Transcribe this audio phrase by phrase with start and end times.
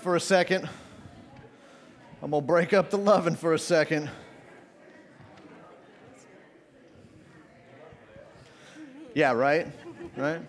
[0.00, 0.68] for a second.
[2.22, 4.10] I'm going to break up the loving for a second.
[9.14, 9.66] Yeah, right?
[10.16, 10.40] Right?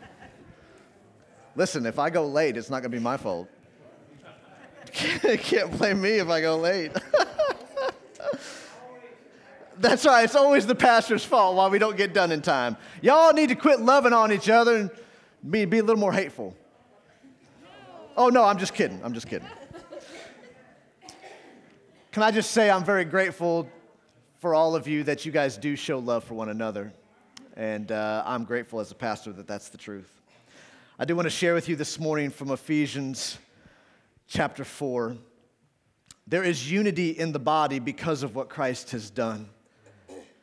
[1.55, 3.49] Listen, if I go late, it's not going to be my fault.
[4.91, 6.91] Can't blame me if I go late.
[9.77, 12.77] That's right, it's always the pastor's fault why we don't get done in time.
[13.01, 14.91] Y'all need to quit loving on each other and
[15.49, 16.55] be, be a little more hateful.
[18.17, 18.99] Oh, no, I'm just kidding.
[19.03, 19.47] I'm just kidding.
[22.11, 23.69] Can I just say I'm very grateful
[24.39, 26.91] for all of you that you guys do show love for one another.
[27.55, 30.11] And uh, I'm grateful as a pastor that that's the truth.
[30.99, 33.37] I do want to share with you this morning from Ephesians
[34.27, 35.15] chapter 4.
[36.27, 39.47] There is unity in the body because of what Christ has done.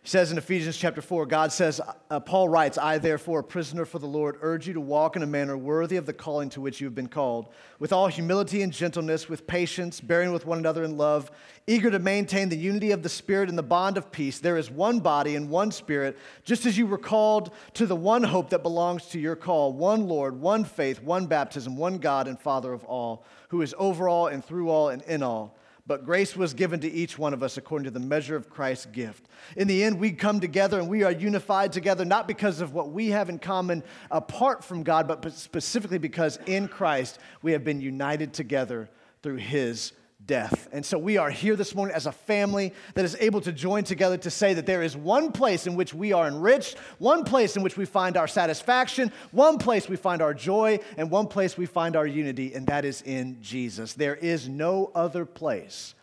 [0.09, 3.85] He says in Ephesians chapter 4, God says, uh, Paul writes, I therefore, a prisoner
[3.85, 6.63] for the Lord, urge you to walk in a manner worthy of the calling to
[6.63, 10.57] which you have been called, with all humility and gentleness, with patience, bearing with one
[10.57, 11.31] another in love,
[11.67, 14.39] eager to maintain the unity of the Spirit in the bond of peace.
[14.39, 18.23] There is one body and one Spirit, just as you were called to the one
[18.23, 22.41] hope that belongs to your call, one Lord, one faith, one baptism, one God and
[22.41, 25.58] Father of all, who is over all and through all and in all
[25.89, 28.87] but grace was given to each one of us according to the measure of Christ's
[28.87, 29.27] gift.
[29.57, 32.93] In the end, we come together and we are unified together, not because of what
[32.93, 37.81] we have in common apart from God, but specifically because in Christ we have been
[37.81, 38.91] united together
[39.23, 39.93] through his
[40.29, 40.69] death.
[40.71, 43.83] And so we are here this morning as a family that is able to join
[43.83, 47.57] together to say that there is one place in which we are enriched, one place
[47.57, 51.57] in which we find our satisfaction, one place we find our joy, and one place
[51.57, 53.95] we find our unity, and that is in Jesus.
[53.95, 55.97] There is no other place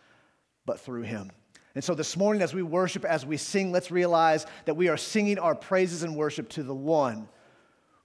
[0.66, 1.30] but through him.
[1.76, 4.96] And so this morning, as we worship, as we sing, let's realize that we are
[4.96, 7.28] singing our praises and worship to the one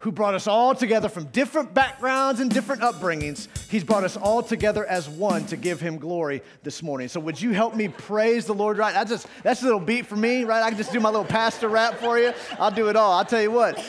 [0.01, 3.47] who brought us all together from different backgrounds and different upbringings.
[3.69, 7.07] He's brought us all together as one to give him glory this morning.
[7.07, 8.93] So would you help me praise the Lord right?
[8.93, 10.63] That's just that's a little beat for me, right?
[10.63, 12.33] I can just do my little pastor rap for you.
[12.59, 13.13] I'll do it all.
[13.13, 13.83] I'll tell you what.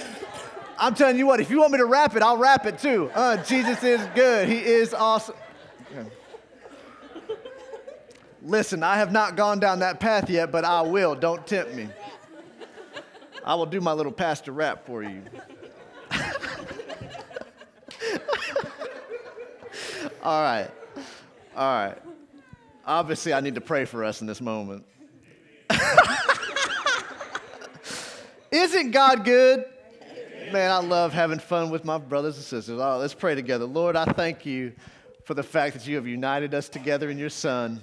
[0.79, 3.11] I'm telling you what, if you want me to rap it, I'll rap it too.
[3.15, 4.49] Uh, Jesus is good.
[4.49, 5.37] He is awesome.
[8.45, 11.15] Listen, I have not gone down that path yet, but I will.
[11.15, 11.89] Don't tempt me.
[13.45, 15.23] I will do my little pastor rap for you.
[20.23, 20.71] All right.
[21.57, 21.99] All right.
[22.85, 24.85] Obviously, I need to pray for us in this moment.
[28.51, 29.65] Isn't God good?
[30.53, 32.79] Man, I love having fun with my brothers and sisters.
[32.81, 33.65] Oh, let's pray together.
[33.65, 34.73] Lord, I thank you
[35.25, 37.81] for the fact that you have united us together in your Son.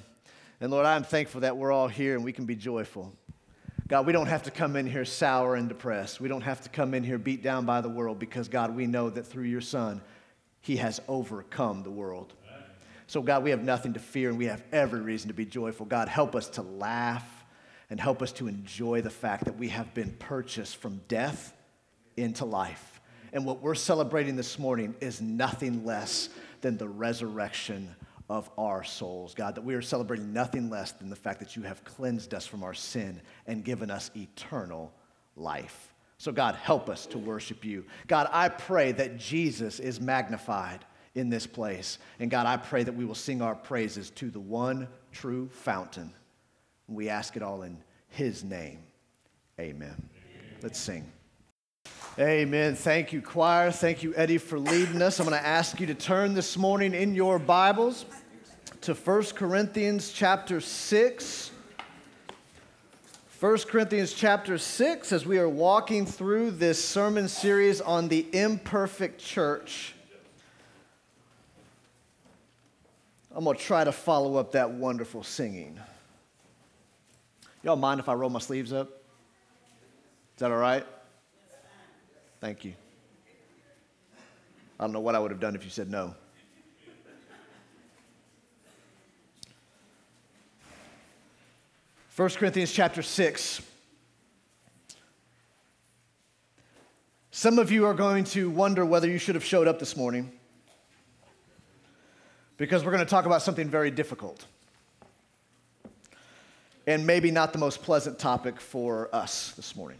[0.62, 3.14] And Lord, I'm thankful that we're all here and we can be joyful.
[3.88, 6.22] God, we don't have to come in here sour and depressed.
[6.22, 8.86] We don't have to come in here beat down by the world because, God, we
[8.86, 10.02] know that through your Son,
[10.62, 12.34] He has overcome the world.
[13.08, 15.86] So, God, we have nothing to fear and we have every reason to be joyful.
[15.86, 17.26] God, help us to laugh
[17.90, 21.54] and help us to enjoy the fact that we have been purchased from death
[22.18, 23.02] into life.
[23.34, 26.30] And what we're celebrating this morning is nothing less
[26.62, 27.96] than the resurrection
[28.30, 31.64] of our souls, God, that we are celebrating nothing less than the fact that you
[31.64, 34.94] have cleansed us from our sin and given us eternal
[35.36, 35.94] life.
[36.20, 37.86] So, God, help us to worship you.
[38.08, 40.84] God, I pray that Jesus is magnified
[41.16, 41.98] in this place.
[42.20, 46.14] And God, I pray that we will sing our praises to the one true fountain.
[46.90, 47.78] We ask it all in
[48.10, 48.80] his name.
[49.62, 50.10] Amen.
[50.62, 51.10] Let's sing.
[52.20, 52.76] Amen.
[52.76, 53.72] Thank you, choir.
[53.72, 55.22] Thank you, Eddie, for leading us.
[55.22, 58.06] I'm going to ask you to turn this morning in your Bibles
[58.82, 61.52] to 1 Corinthians chapter 6.
[63.40, 69.18] 1 Corinthians chapter 6, as we are walking through this sermon series on the imperfect
[69.18, 69.94] church.
[73.34, 75.80] I'm going to try to follow up that wonderful singing.
[77.64, 78.90] Y'all mind if I roll my sleeves up?
[78.90, 80.86] Is that all right?
[82.42, 82.74] Thank you.
[84.78, 86.14] I don't know what I would have done if you said no.
[92.20, 93.62] First Corinthians chapter 6.
[97.32, 100.30] Some of you are going to wonder whether you should have showed up this morning
[102.58, 104.44] because we're going to talk about something very difficult
[106.86, 110.00] and maybe not the most pleasant topic for us this morning.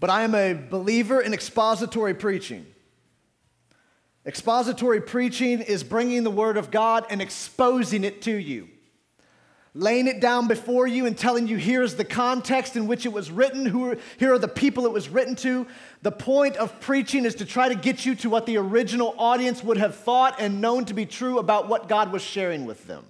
[0.00, 2.66] But I am a believer in expository preaching.
[4.26, 8.68] Expository preaching is bringing the Word of God and exposing it to you.
[9.74, 13.30] Laying it down before you and telling you here's the context in which it was
[13.30, 15.66] written, who are, here are the people it was written to.
[16.02, 19.64] The point of preaching is to try to get you to what the original audience
[19.64, 23.04] would have thought and known to be true about what God was sharing with them.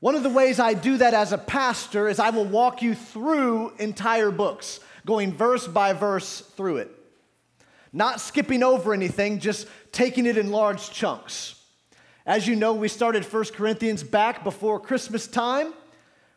[0.00, 2.94] One of the ways I do that as a pastor is I will walk you
[2.94, 6.90] through entire books, going verse by verse through it.
[7.92, 11.61] Not skipping over anything, just taking it in large chunks.
[12.24, 15.74] As you know, we started 1 Corinthians back before Christmas time.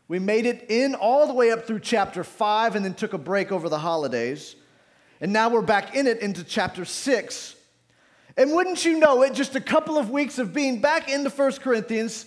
[0.08, 3.18] We made it in all the way up through chapter 5 and then took a
[3.18, 4.56] break over the holidays.
[5.20, 7.54] And now we're back in it into chapter 6.
[8.36, 11.52] And wouldn't you know it, just a couple of weeks of being back into 1
[11.52, 12.26] Corinthians,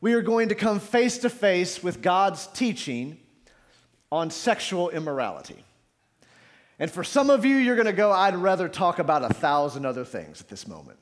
[0.00, 3.18] we are going to come face to face with God's teaching
[4.10, 5.64] on sexual immorality.
[6.78, 9.86] And for some of you, you're going to go, I'd rather talk about a thousand
[9.86, 10.98] other things at this moment.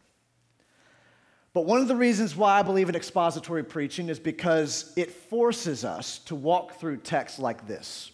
[1.52, 5.84] But one of the reasons why I believe in expository preaching is because it forces
[5.84, 8.12] us to walk through texts like this.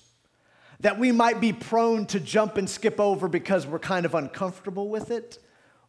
[0.81, 4.89] That we might be prone to jump and skip over because we're kind of uncomfortable
[4.89, 5.39] with it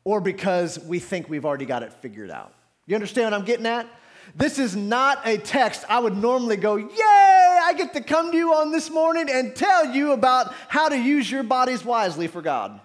[0.04, 2.54] or because we think we've already got it figured out.
[2.86, 3.88] You understand what I'm getting at?
[4.36, 8.38] This is not a text I would normally go, Yay, I get to come to
[8.38, 12.42] you on this morning and tell you about how to use your bodies wisely for
[12.42, 12.80] God.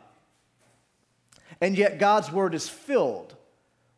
[1.60, 3.36] And yet, God's word is filled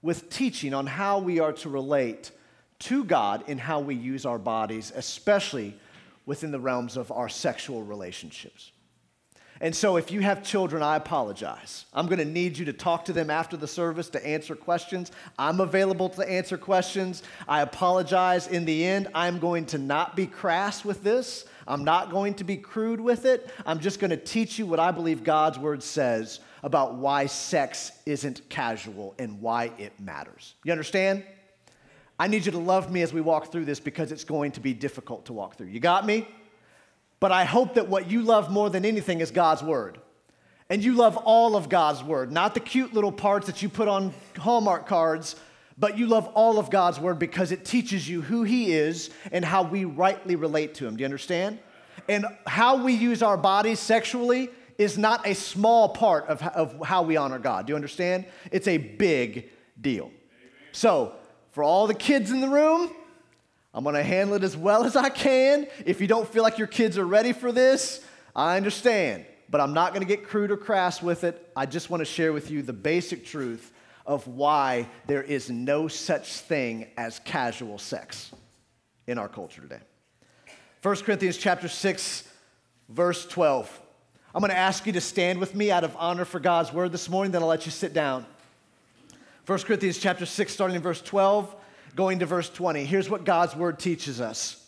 [0.05, 2.31] with teaching on how we are to relate
[2.79, 5.75] to God in how we use our bodies, especially
[6.27, 8.71] within the realms of our sexual relationships.
[9.63, 11.87] And so, if you have children, I apologize.
[11.95, 15.11] I'm going to need you to talk to them after the service to answer questions.
[15.39, 17.23] I'm available to answer questions.
[17.49, 18.47] I apologize.
[18.47, 21.47] In the end, I'm going to not be crass with this.
[21.67, 23.49] I'm not going to be crude with it.
[23.65, 27.93] I'm just going to teach you what I believe God's word says about why sex
[28.07, 30.55] isn't casual and why it matters.
[30.65, 31.23] You understand?
[32.19, 34.61] I need you to love me as we walk through this because it's going to
[34.61, 35.67] be difficult to walk through.
[35.67, 36.27] You got me?
[37.21, 39.99] But I hope that what you love more than anything is God's word.
[40.71, 43.87] And you love all of God's word, not the cute little parts that you put
[43.87, 45.37] on Hallmark cards,
[45.77, 49.45] but you love all of God's word because it teaches you who He is and
[49.45, 50.97] how we rightly relate to Him.
[50.97, 51.59] Do you understand?
[52.09, 57.03] And how we use our bodies sexually is not a small part of, of how
[57.03, 57.67] we honor God.
[57.67, 58.27] Do you understand?
[58.51, 59.51] It's a big
[59.81, 60.11] deal.
[60.73, 61.13] So,
[61.53, 62.91] for all the kids in the room,
[63.73, 65.67] I'm gonna handle it as well as I can.
[65.85, 68.05] If you don't feel like your kids are ready for this,
[68.35, 69.27] I understand.
[69.51, 71.51] But I'm not gonna get crude or crass with it.
[71.55, 73.73] I just wanna share with you the basic truth
[74.07, 78.33] of why there is no such thing as casual sex
[79.07, 79.81] in our culture today.
[80.83, 82.29] 1 Corinthians chapter 6,
[82.89, 83.81] verse 12.
[84.35, 86.91] I'm going to ask you to stand with me out of honor for God's word
[86.91, 88.27] this morning, then I'll let you sit down.
[89.47, 91.55] 1 Corinthians chapter 6, starting in verse 12,
[91.95, 92.85] going to verse 20.
[92.85, 94.61] Here's what God's word teaches us.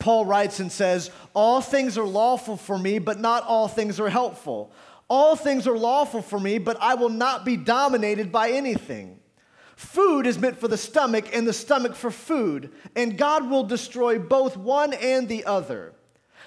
[0.00, 4.08] Paul writes and says, All things are lawful for me, but not all things are
[4.08, 4.72] helpful.
[5.08, 9.20] All things are lawful for me, but I will not be dominated by anything.
[9.76, 14.18] Food is meant for the stomach, and the stomach for food, and God will destroy
[14.18, 15.93] both one and the other.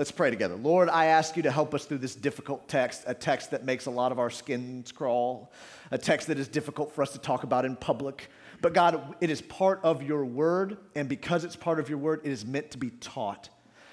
[0.00, 0.56] Let's pray together.
[0.56, 3.84] Lord, I ask you to help us through this difficult text, a text that makes
[3.84, 5.52] a lot of our skins crawl,
[5.90, 8.30] a text that is difficult for us to talk about in public.
[8.62, 12.22] But God, it is part of your word, and because it's part of your word,
[12.24, 13.50] it is meant to be taught.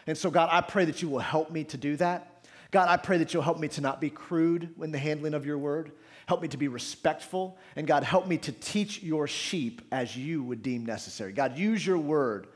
[0.08, 2.46] And so, God, I pray that you will help me to do that.
[2.72, 5.46] God, I pray that you'll help me to not be crude in the handling of
[5.46, 5.92] your word.
[6.26, 7.58] Help me to be respectful.
[7.76, 11.34] And God, help me to teach your sheep as you would deem necessary.
[11.34, 12.48] God, use your word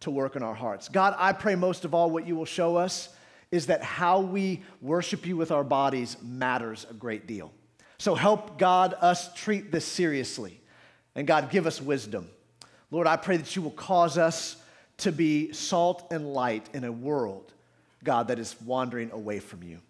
[0.00, 0.88] to work in our hearts.
[0.88, 3.08] God, I pray most of all what you will show us
[3.50, 7.52] is that how we worship you with our bodies matters a great deal.
[7.98, 10.60] So help God us treat this seriously.
[11.14, 12.28] And God, give us wisdom.
[12.90, 14.56] Lord, I pray that you will cause us
[14.98, 17.52] to be salt and light in a world,
[18.04, 19.80] God, that is wandering away from you.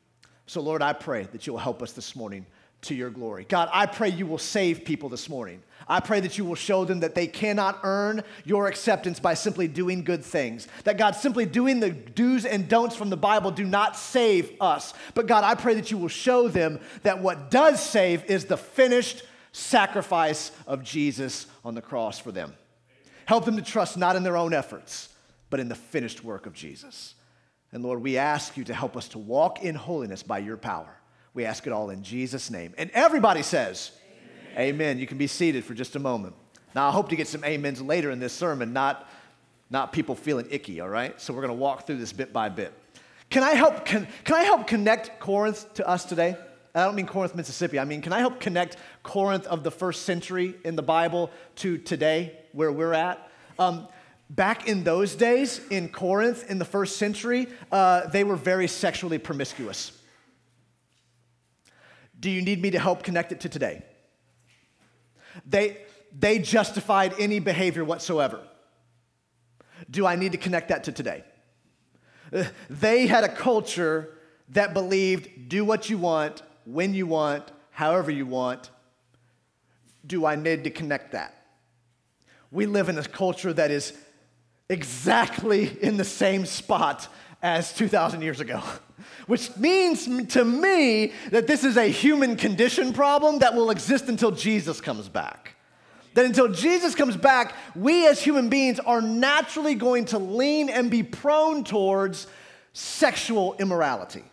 [0.47, 2.47] So, Lord, I pray that you will help us this morning
[2.83, 3.47] to your glory.
[3.49, 5.63] God, I pray you will save people this morning.
[5.89, 9.69] I pray that you will show them that they cannot earn your acceptance by simply
[9.69, 10.69] doing good things.
[10.85, 14.93] That God, simply doing the do's and don'ts from the Bible do not save us.
[15.15, 18.59] But God, I pray that you will show them that what does save is the
[18.59, 22.55] finished sacrifice of Jesus on the cross for them.
[23.25, 25.09] Help them to trust not in their own efforts,
[25.51, 27.15] but in the finished work of Jesus.
[27.73, 30.95] And Lord, we ask you to help us to walk in holiness by your power.
[31.35, 32.75] We ask it all in Jesus' name.
[32.79, 33.93] And everybody says,
[34.55, 34.75] Amen.
[34.75, 34.99] Amen.
[34.99, 36.35] You can be seated for just a moment.
[36.75, 39.09] Now, I hope to get some amens later in this sermon, not,
[39.71, 41.21] not people feeling icky, all right?
[41.21, 42.73] So we're going to walk through this bit by bit.
[43.31, 46.37] Can I help, can, can I help connect Corinth to us today?
[46.75, 47.79] I don't mean Corinth, Mississippi.
[47.79, 51.79] I mean, can I help connect Corinth of the first century in the Bible to
[51.79, 53.31] today, where we're at?
[53.59, 53.89] Um,
[54.31, 59.19] back in those days, in Corinth, in the first century, uh, they were very sexually
[59.19, 59.98] promiscuous.
[62.19, 63.83] Do you need me to help connect it to today?
[65.47, 65.79] They,
[66.17, 68.43] they justified any behavior whatsoever.
[69.91, 71.25] Do I need to connect that to today?
[72.33, 74.15] Uh, they had a culture
[74.51, 78.71] that believed do what you want, when you want, however you want.
[80.07, 81.35] Do I need to connect that?
[82.51, 83.93] We live in a culture that is
[84.69, 87.09] exactly in the same spot
[87.43, 88.63] as 2,000 years ago,
[89.27, 94.31] which means to me that this is a human condition problem that will exist until
[94.31, 95.55] Jesus comes back.
[96.15, 100.91] That until Jesus comes back, we as human beings are naturally going to lean and
[100.91, 102.27] be prone towards
[102.73, 104.25] sexual immorality,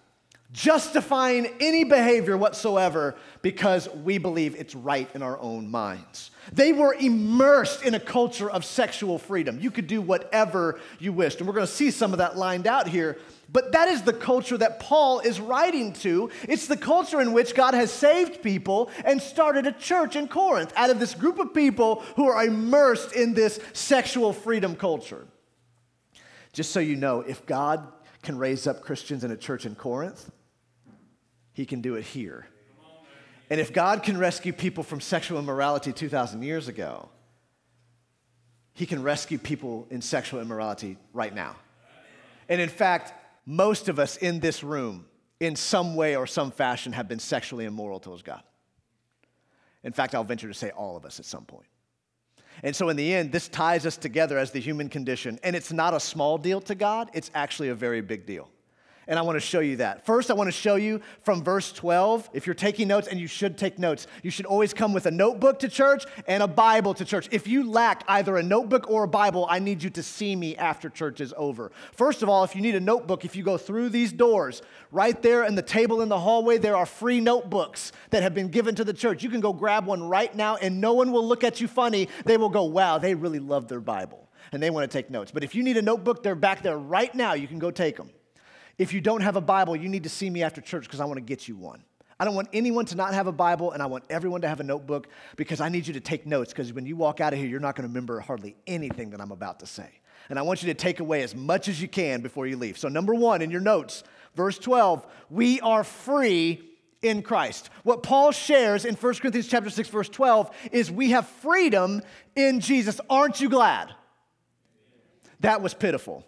[0.52, 6.32] justifying any behavior whatsoever because we believe it's right in our own minds.
[6.54, 9.60] They were immersed in a culture of sexual freedom.
[9.60, 11.40] You could do whatever you wished.
[11.40, 13.18] And we're going to see some of that lined out here.
[13.56, 16.30] But that is the culture that Paul is writing to.
[16.44, 20.74] It's the culture in which God has saved people and started a church in Corinth
[20.76, 25.26] out of this group of people who are immersed in this sexual freedom culture.
[26.52, 27.88] Just so you know, if God
[28.24, 30.30] can raise up Christians in a church in Corinth,
[31.54, 32.48] he can do it here.
[33.50, 37.08] And if God can rescue people from sexual immorality 2,000 years ago,
[38.74, 41.56] He can rescue people in sexual immorality right now.
[42.50, 43.14] And in fact,
[43.46, 45.06] most of us in this room,
[45.40, 48.42] in some way or some fashion, have been sexually immoral towards God.
[49.84, 51.68] In fact, I'll venture to say all of us at some point.
[52.64, 55.38] And so, in the end, this ties us together as the human condition.
[55.44, 58.50] And it's not a small deal to God, it's actually a very big deal
[59.08, 60.06] and I want to show you that.
[60.06, 62.30] First, I want to show you from verse 12.
[62.34, 65.12] If you're taking notes, and you should take notes, you should always come with a
[65.12, 67.28] notebook to church and a Bible to church.
[67.32, 70.56] If you lack either a notebook or a Bible, I need you to see me
[70.56, 71.72] after church is over.
[71.94, 75.22] First of all, if you need a notebook, if you go through these doors, right
[75.22, 78.76] there in the table in the hallway, there are free notebooks that have been given
[78.76, 79.24] to the church.
[79.24, 82.10] You can go grab one right now, and no one will look at you funny.
[82.26, 84.30] They will go, wow, they really love their Bible.
[84.52, 85.32] And they want to take notes.
[85.32, 87.34] But if you need a notebook, they're back there right now.
[87.34, 88.10] You can go take them.
[88.78, 91.06] If you don't have a Bible, you need to see me after church because I
[91.06, 91.84] want to get you one.
[92.20, 94.62] I don't want anyone to not have a Bible, and I want everyone to have
[94.62, 97.40] a notebook because I need you to take notes because when you walk out of
[97.40, 99.90] here, you're not going to remember hardly anything that I'm about to say.
[100.30, 102.78] And I want you to take away as much as you can before you leave.
[102.78, 104.04] So, number one in your notes,
[104.34, 106.62] verse 12, we are free
[107.02, 107.70] in Christ.
[107.84, 112.02] What Paul shares in 1 Corinthians chapter 6 verse 12 is we have freedom
[112.36, 113.00] in Jesus.
[113.10, 113.94] Aren't you glad?
[115.42, 116.26] That was pitiful.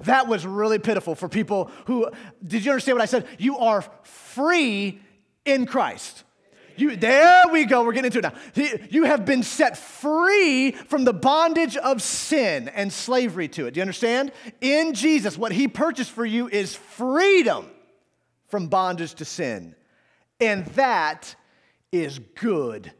[0.00, 2.10] That was really pitiful for people who,
[2.46, 3.26] did you understand what I said?
[3.38, 5.00] You are free
[5.44, 6.24] in Christ.
[6.76, 7.84] You, there we go.
[7.84, 8.80] We're getting into it now.
[8.90, 13.74] You have been set free from the bondage of sin and slavery to it.
[13.74, 14.32] Do you understand?
[14.60, 17.70] In Jesus, what He purchased for you is freedom
[18.48, 19.76] from bondage to sin.
[20.40, 21.36] And that
[21.92, 22.92] is good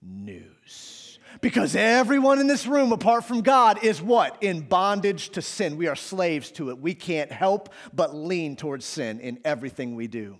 [0.00, 0.97] news.
[1.40, 4.42] Because everyone in this room, apart from God, is what?
[4.42, 5.76] In bondage to sin.
[5.76, 6.78] We are slaves to it.
[6.78, 10.38] We can't help but lean towards sin in everything we do.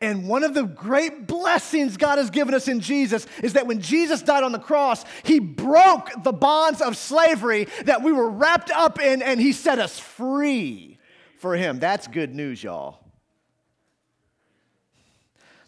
[0.00, 3.80] And one of the great blessings God has given us in Jesus is that when
[3.80, 8.70] Jesus died on the cross, he broke the bonds of slavery that we were wrapped
[8.70, 10.98] up in and he set us free
[11.38, 11.78] for him.
[11.78, 13.00] That's good news, y'all.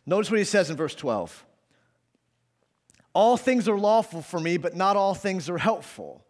[0.07, 1.45] Notice what he says in verse 12.
[3.15, 6.25] All things are lawful for me, but not all things are helpful.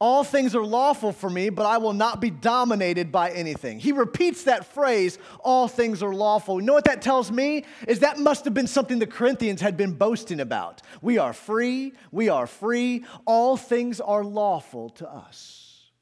[0.00, 3.78] All things are lawful for me, but I will not be dominated by anything.
[3.78, 6.58] He repeats that phrase, all things are lawful.
[6.58, 7.64] You know what that tells me?
[7.86, 10.82] Is that must have been something the Corinthians had been boasting about.
[11.02, 15.92] We are free, we are free, all things are lawful to us.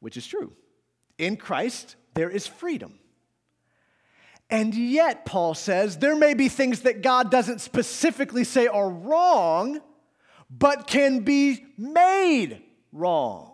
[0.00, 0.52] Which is true.
[1.16, 2.98] In Christ, there is freedom.
[4.54, 9.80] And yet, Paul says, there may be things that God doesn't specifically say are wrong,
[10.48, 13.52] but can be made wrong.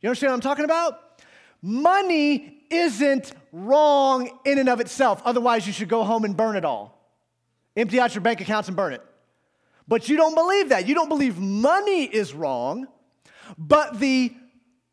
[0.00, 1.22] You understand what I'm talking about?
[1.60, 5.20] Money isn't wrong in and of itself.
[5.26, 6.98] Otherwise, you should go home and burn it all.
[7.76, 9.04] Empty out your bank accounts and burn it.
[9.86, 10.88] But you don't believe that.
[10.88, 12.88] You don't believe money is wrong,
[13.58, 14.32] but the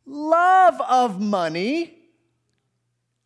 [0.05, 1.97] love of money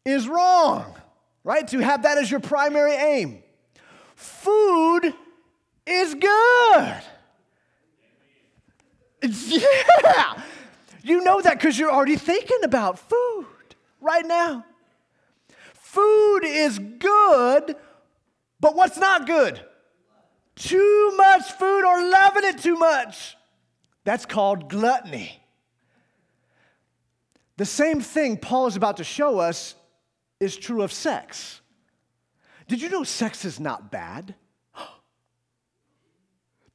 [0.05, 0.95] is wrong,
[1.43, 1.67] right?
[1.69, 3.43] To have that as your primary aim.
[4.15, 5.13] Food
[5.85, 7.01] is good.
[9.21, 10.41] Yeah.
[11.01, 13.45] You know that because you're already thinking about food
[14.01, 14.65] right now.
[15.73, 17.75] Food is good,
[18.59, 19.59] but what's not good?
[20.55, 23.35] Too much food or loving it too much.
[24.03, 25.41] That's called gluttony.
[27.57, 29.75] The same thing Paul is about to show us
[30.39, 31.61] is true of sex.
[32.67, 34.35] Did you know sex is not bad?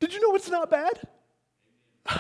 [0.01, 1.01] Did you know it's not bad?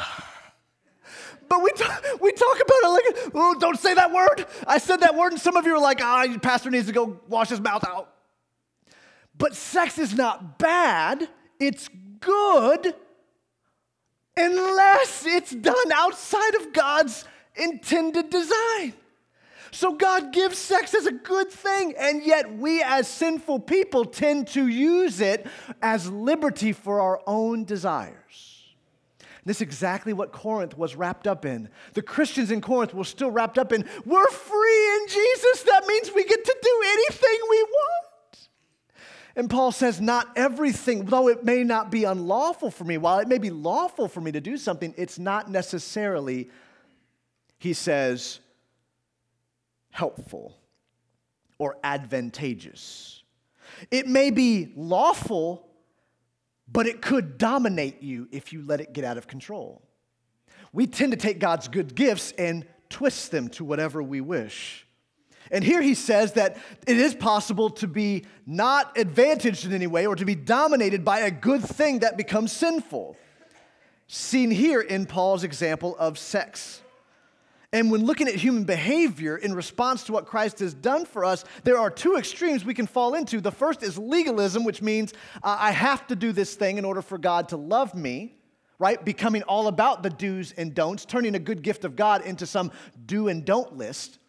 [1.46, 4.46] But we, talk, we talk about it like, oh, don't say that word.
[4.66, 6.92] I said that word, and some of you are like, ah, oh, pastor needs to
[6.92, 8.14] go wash his mouth out.
[9.36, 11.28] But sex is not bad,
[11.60, 12.94] it's good
[14.36, 17.24] unless it's done outside of God's
[17.54, 18.94] intended design.
[19.74, 24.46] So God gives sex as a good thing, and yet we as sinful people tend
[24.48, 25.48] to use it
[25.82, 28.62] as liberty for our own desires.
[29.44, 31.68] This is exactly what Corinth was wrapped up in.
[31.94, 35.64] The Christians in Corinth were still wrapped up in, we're free in Jesus.
[35.64, 38.48] That means we get to do anything we want.
[39.34, 43.26] And Paul says, not everything, though it may not be unlawful for me, while it
[43.26, 46.48] may be lawful for me to do something, it's not necessarily,
[47.58, 48.38] he says,
[49.94, 50.56] helpful
[51.58, 53.22] or advantageous.
[53.90, 55.64] It may be lawful
[56.70, 59.82] but it could dominate you if you let it get out of control.
[60.72, 64.86] We tend to take God's good gifts and twist them to whatever we wish.
[65.50, 70.06] And here he says that it is possible to be not advantaged in any way
[70.06, 73.16] or to be dominated by a good thing that becomes sinful.
[74.06, 76.80] Seen here in Paul's example of sex.
[77.74, 81.44] And when looking at human behavior in response to what Christ has done for us,
[81.64, 83.40] there are two extremes we can fall into.
[83.40, 87.02] The first is legalism, which means uh, I have to do this thing in order
[87.02, 88.36] for God to love me,
[88.78, 89.04] right?
[89.04, 92.70] Becoming all about the do's and don'ts, turning a good gift of God into some
[93.06, 94.20] do and don't list.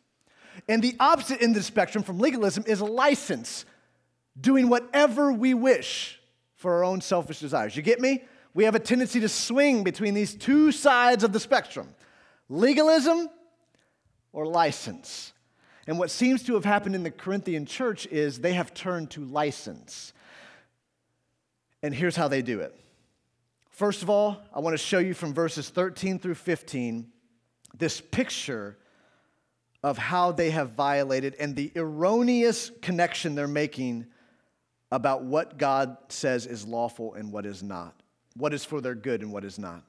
[0.67, 3.65] And the opposite end of the spectrum from legalism is license,
[4.41, 6.19] doing whatever we wish
[6.55, 7.77] for our own selfish desires.
[7.77, 8.23] You get me?
[8.55, 11.94] We have a tendency to swing between these two sides of the spectrum
[12.49, 13.29] legalism
[14.33, 15.33] or license.
[15.87, 19.23] And what seems to have happened in the Corinthian church is they have turned to
[19.23, 20.13] license.
[21.83, 22.75] And here's how they do it.
[23.69, 27.11] First of all, I want to show you from verses 13 through 15
[27.77, 28.77] this picture
[29.83, 34.07] of how they have violated and the erroneous connection they're making
[34.91, 38.01] about what God says is lawful and what is not,
[38.35, 39.83] what is for their good and what is not.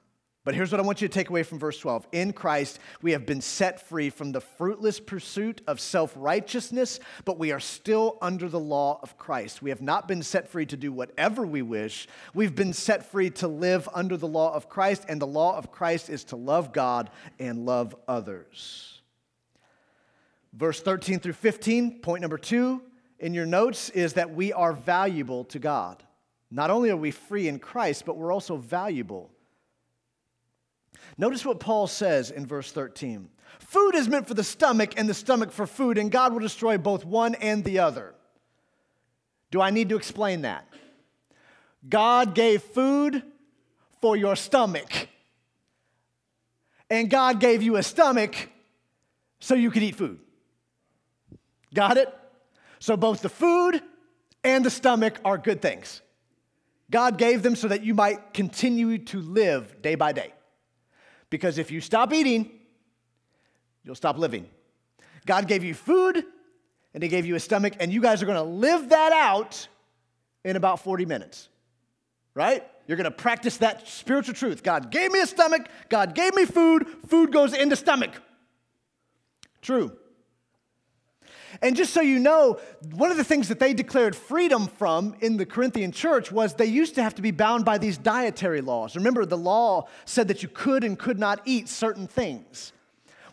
[0.47, 2.07] But here's what I want you to take away from verse 12.
[2.13, 7.37] In Christ, we have been set free from the fruitless pursuit of self righteousness, but
[7.37, 9.61] we are still under the law of Christ.
[9.61, 12.07] We have not been set free to do whatever we wish.
[12.33, 15.73] We've been set free to live under the law of Christ, and the law of
[15.73, 19.01] Christ is to love God and love others.
[20.53, 22.83] Verse 13 through 15, point number two
[23.19, 26.05] in your notes is that we are valuable to God.
[26.53, 29.33] Not only are we free in Christ, but we're also valuable
[31.19, 33.29] Notice what Paul says in verse 13
[33.61, 36.79] Food is meant for the stomach, and the stomach for food, and God will destroy
[36.79, 38.15] both one and the other.
[39.51, 40.67] Do I need to explain that?
[41.89, 43.23] God gave food
[44.01, 45.09] for your stomach,
[46.91, 48.51] and God gave you a stomach
[49.41, 50.19] so you could eat food.
[51.75, 52.13] Got it?
[52.79, 53.83] So both the food
[54.45, 56.03] and the stomach are good things.
[56.91, 60.33] God gave them so that you might continue to live day by day.
[61.31, 62.51] Because if you stop eating,
[63.85, 64.49] you'll stop living.
[65.27, 66.25] God gave you food
[66.95, 69.69] and He gave you a stomach, and you guys are gonna live that out
[70.45, 71.51] in about 40 minutes,
[72.35, 72.65] right?
[72.87, 74.63] You're gonna practice that spiritual truth.
[74.63, 78.13] God gave me a stomach, God gave me food, food goes into stomach.
[79.61, 79.95] True.
[81.63, 82.61] And just so you know,
[82.93, 86.67] one of the things that they declared freedom from in the Corinthian church was they
[86.67, 88.97] used to have to be bound by these dietary laws.
[88.97, 92.73] Remember, the law said that you could and could not eat certain things.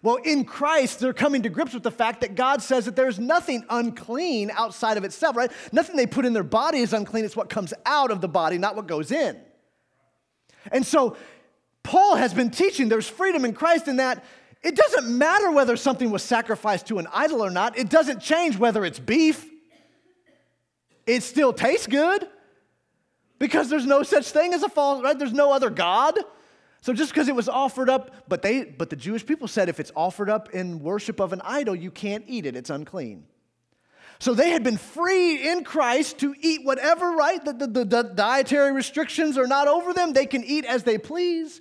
[0.01, 3.19] Well, in Christ, they're coming to grips with the fact that God says that there's
[3.19, 5.51] nothing unclean outside of itself, right?
[5.71, 7.23] Nothing they put in their body is unclean.
[7.23, 9.39] It's what comes out of the body, not what goes in.
[10.71, 11.15] And so,
[11.83, 14.23] Paul has been teaching there's freedom in Christ in that
[14.63, 18.57] it doesn't matter whether something was sacrificed to an idol or not, it doesn't change
[18.57, 19.49] whether it's beef.
[21.05, 22.27] It still tastes good
[23.39, 25.19] because there's no such thing as a false, right?
[25.19, 26.17] There's no other God.
[26.81, 29.81] So just because it was offered up, but they but the Jewish people said if
[29.81, 32.55] it's offered up in worship of an idol, you can't eat it.
[32.55, 33.25] It's unclean.
[34.19, 37.43] So they had been free in Christ to eat whatever, right?
[37.43, 40.13] The, the, the, the dietary restrictions are not over them.
[40.13, 41.59] They can eat as they please.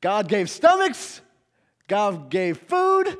[0.00, 1.20] God gave stomachs,
[1.86, 3.16] God gave food,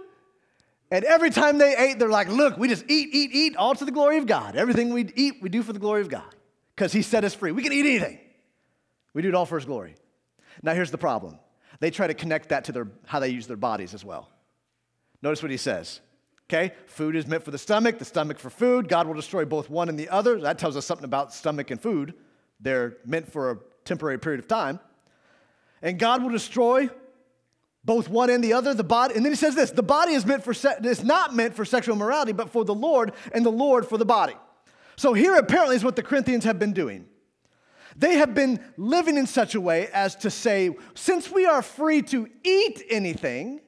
[0.91, 3.85] and every time they ate, they're like, look, we just eat, eat, eat, all to
[3.85, 4.57] the glory of God.
[4.57, 6.35] Everything we eat, we do for the glory of God
[6.75, 7.53] because He set us free.
[7.53, 8.19] We can eat anything,
[9.15, 9.95] we do it all for His glory.
[10.63, 11.39] Now, here's the problem
[11.81, 14.29] they try to connect that to their, how they use their bodies as well.
[15.23, 16.01] Notice what he says.
[16.51, 18.89] Okay, food is meant for the stomach, the stomach for food.
[18.89, 20.41] God will destroy both one and the other.
[20.41, 22.15] That tells us something about stomach and food.
[22.59, 24.81] They're meant for a temporary period of time.
[25.83, 26.91] And God will destroy
[27.85, 29.15] both one and the other, the body.
[29.15, 31.65] And then he says this the body is meant for se- is not meant for
[31.65, 34.35] sexual immorality, but for the Lord, and the Lord for the body.
[34.97, 37.07] So here apparently is what the Corinthians have been doing.
[37.97, 42.03] They have been living in such a way as to say, since we are free
[42.03, 43.61] to eat anything,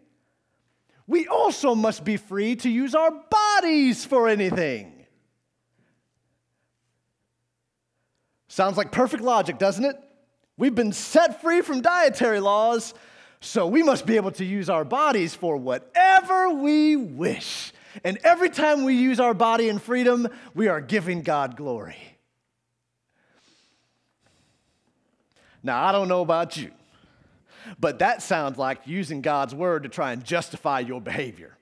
[1.06, 5.06] we also must be free to use our bodies for anything.
[8.46, 9.96] Sounds like perfect logic, doesn't it?
[10.60, 12.92] We've been set free from dietary laws,
[13.40, 17.72] so we must be able to use our bodies for whatever we wish.
[18.04, 21.96] And every time we use our body in freedom, we are giving God glory.
[25.62, 26.72] Now, I don't know about you,
[27.78, 31.56] but that sounds like using God's word to try and justify your behavior.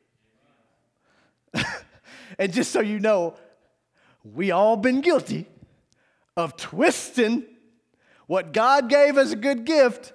[2.37, 3.37] and just so you know,
[4.25, 5.47] we all been guilty
[6.37, 7.45] of twisting
[8.29, 10.13] what God gave as a good gift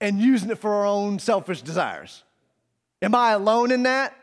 [0.00, 2.24] and using it for our own selfish desires.
[3.02, 4.16] Am I alone in that?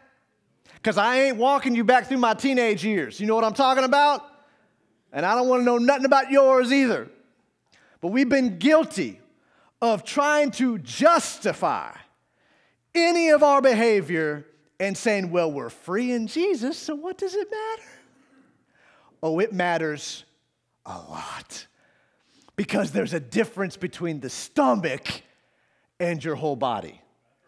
[0.74, 3.20] Because I ain't walking you back through my teenage years.
[3.20, 4.26] You know what I'm talking about?
[5.12, 7.10] And I don't want to know nothing about yours either.
[8.02, 9.20] But we've been guilty
[9.82, 11.92] of trying to justify
[12.94, 14.46] any of our behavior
[14.80, 17.90] and saying, well, we're free in Jesus, so what does it matter?
[19.22, 20.24] Oh, it matters
[20.86, 21.68] a lot.
[22.56, 25.22] Because there's a difference between the stomach
[26.00, 27.02] and your whole body.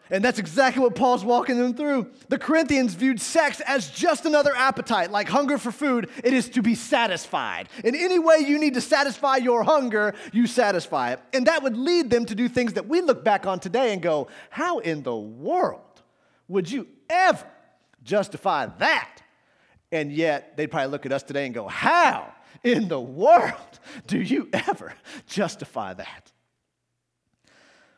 [0.09, 2.11] And that's exactly what Paul's walking them through.
[2.29, 6.09] The Corinthians viewed sex as just another appetite, like hunger for food.
[6.23, 7.67] It is to be satisfied.
[7.83, 11.19] In any way you need to satisfy your hunger, you satisfy it.
[11.33, 14.01] And that would lead them to do things that we look back on today and
[14.01, 15.81] go, How in the world
[16.47, 17.45] would you ever
[18.03, 19.21] justify that?
[19.91, 24.19] And yet they'd probably look at us today and go, How in the world do
[24.21, 24.93] you ever
[25.27, 26.31] justify that?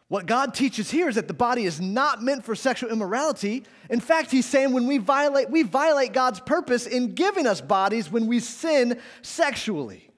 [0.09, 3.63] What God teaches here is that the body is not meant for sexual immorality.
[3.91, 8.11] In fact, he's saying when we violate, we violate God's purpose in giving us bodies
[8.11, 10.09] when we sin sexually.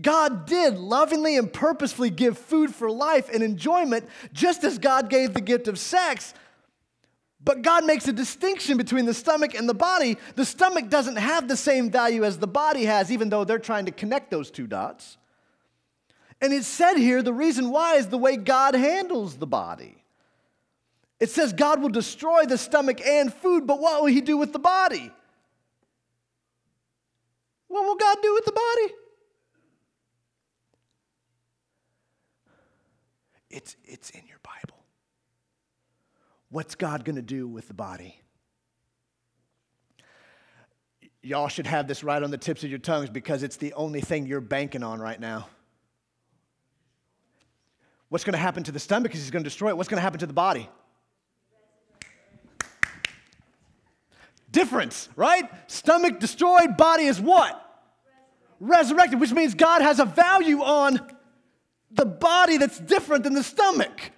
[0.00, 5.32] God did lovingly and purposefully give food for life and enjoyment, just as God gave
[5.32, 6.34] the gift of sex.
[7.42, 10.16] But God makes a distinction between the stomach and the body.
[10.34, 13.86] The stomach doesn't have the same value as the body has, even though they're trying
[13.86, 15.18] to connect those two dots.
[16.40, 20.02] And it's said here the reason why is the way God handles the body.
[21.20, 24.52] It says God will destroy the stomach and food, but what will He do with
[24.52, 25.10] the body?
[27.68, 28.94] What will God do with the body?
[33.50, 34.37] It's, it's in your.
[36.50, 38.20] What's God going to do with the body?
[41.22, 44.00] Y'all should have this right on the tips of your tongues because it's the only
[44.00, 45.48] thing you're banking on right now.
[48.08, 49.76] What's going to happen to the stomach because he's going to destroy it?
[49.76, 50.68] What's going to happen to the body?
[54.50, 55.50] Difference, right?
[55.66, 57.62] Stomach destroyed, body is what?
[58.60, 60.98] Resurrected, which means God has a value on
[61.90, 64.12] the body that's different than the stomach.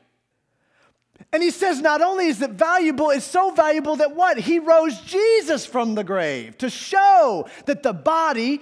[1.32, 4.38] And he says not only is it valuable, it's so valuable that what?
[4.38, 8.60] He rose Jesus from the grave to show that the body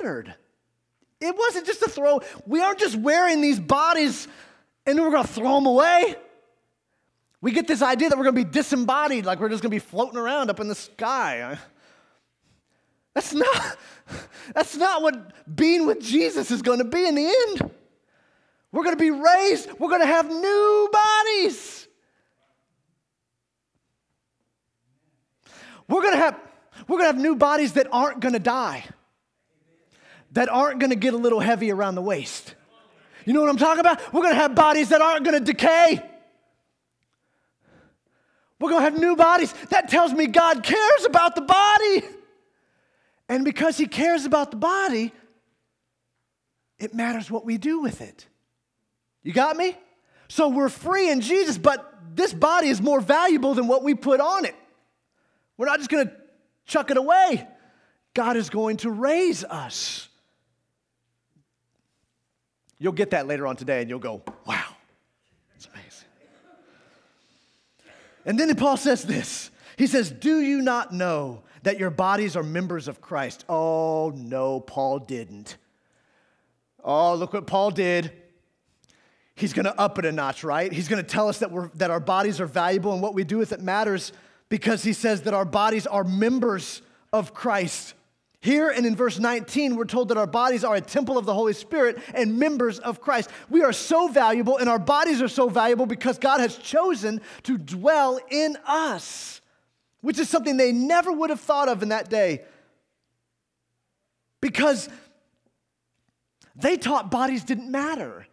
[0.00, 0.34] mattered.
[1.20, 2.20] It wasn't just a throw.
[2.46, 4.26] We aren't just wearing these bodies
[4.84, 6.16] and then we're to throw them away.
[7.40, 10.18] We get this idea that we're to be disembodied, like we're just to be floating
[10.18, 11.58] around up in the sky.
[13.14, 13.78] That's not,
[14.54, 17.70] that's not what being with Jesus is to be in the end.
[18.72, 21.86] We're going to be raised, we're going to have new bodies.
[25.88, 26.38] we're gonna have,
[26.88, 28.84] we're gonna have new bodies that aren't gonna die,
[30.32, 32.54] that aren't gonna get a little heavy around the waist.
[33.24, 34.12] You know what I'm talking about?
[34.12, 36.00] We're gonna have bodies that aren't gonna decay.
[38.58, 39.52] We're gonna have new bodies.
[39.70, 42.02] That tells me God cares about the body.
[43.28, 45.12] And because He cares about the body,
[46.78, 48.26] it matters what we do with it.
[49.26, 49.76] You got me?
[50.28, 54.20] So we're free in Jesus, but this body is more valuable than what we put
[54.20, 54.54] on it.
[55.56, 56.12] We're not just going to
[56.64, 57.44] chuck it away.
[58.14, 60.08] God is going to raise us.
[62.78, 64.76] You'll get that later on today and you'll go, wow,
[65.56, 66.08] it's amazing.
[68.24, 72.44] And then Paul says this He says, Do you not know that your bodies are
[72.44, 73.44] members of Christ?
[73.48, 75.56] Oh, no, Paul didn't.
[76.84, 78.12] Oh, look what Paul did.
[79.36, 80.72] He's going to up it a notch, right?
[80.72, 83.22] He's going to tell us that, we're, that our bodies are valuable and what we
[83.22, 84.12] do with it matters
[84.48, 86.80] because he says that our bodies are members
[87.12, 87.94] of Christ.
[88.40, 91.34] Here and in verse 19, we're told that our bodies are a temple of the
[91.34, 93.28] Holy Spirit and members of Christ.
[93.50, 97.58] We are so valuable, and our bodies are so valuable because God has chosen to
[97.58, 99.42] dwell in us,
[100.00, 102.42] which is something they never would have thought of in that day.
[104.40, 104.88] Because
[106.54, 108.26] they taught bodies didn't matter.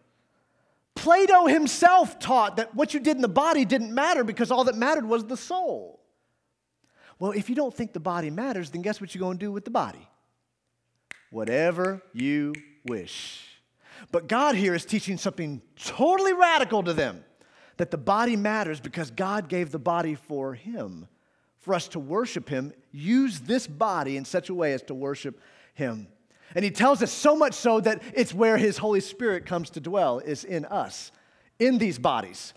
[0.94, 4.76] Plato himself taught that what you did in the body didn't matter because all that
[4.76, 6.00] mattered was the soul.
[7.18, 9.52] Well, if you don't think the body matters, then guess what you're going to do
[9.52, 10.08] with the body?
[11.30, 12.54] Whatever you
[12.84, 13.44] wish.
[14.12, 17.24] But God here is teaching something totally radical to them
[17.76, 21.08] that the body matters because God gave the body for Him,
[21.58, 25.40] for us to worship Him, use this body in such a way as to worship
[25.74, 26.06] Him.
[26.54, 29.80] And He tells us so much so that it's where His Holy Spirit comes to
[29.80, 31.12] dwell, is in us,
[31.58, 32.54] in these bodies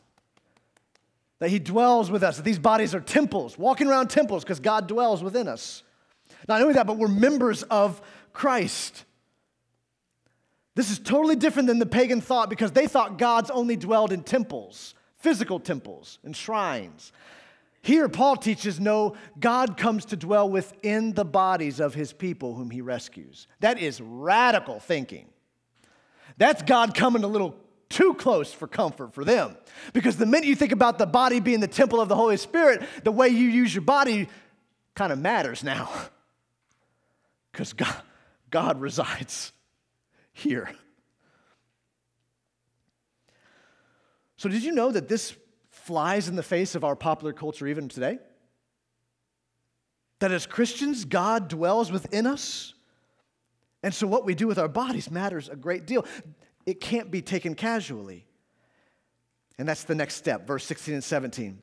[1.39, 4.87] that He dwells with us, that these bodies are temples, walking around temples because God
[4.87, 5.83] dwells within us.
[6.47, 8.01] Not only that, but we're members of
[8.33, 9.05] Christ.
[10.75, 14.23] This is totally different than the pagan thought because they thought gods only dwelled in
[14.23, 17.11] temples, physical temples and shrines.
[17.81, 22.69] Here, Paul teaches no, God comes to dwell within the bodies of his people whom
[22.69, 23.47] he rescues.
[23.59, 25.27] That is radical thinking.
[26.37, 27.55] That's God coming a little
[27.89, 29.55] too close for comfort for them.
[29.93, 32.83] Because the minute you think about the body being the temple of the Holy Spirit,
[33.03, 34.27] the way you use your body
[34.95, 35.89] kind of matters now.
[37.53, 38.03] Because God,
[38.51, 39.51] God resides
[40.31, 40.69] here.
[44.35, 45.35] So, did you know that this
[45.87, 48.19] flies in the face of our popular culture even today?
[50.19, 52.73] That as Christians, God dwells within us.
[53.81, 56.05] And so, what we do with our bodies matters a great deal
[56.65, 58.25] it can't be taken casually.
[59.57, 61.61] And that's the next step, verse 16 and 17.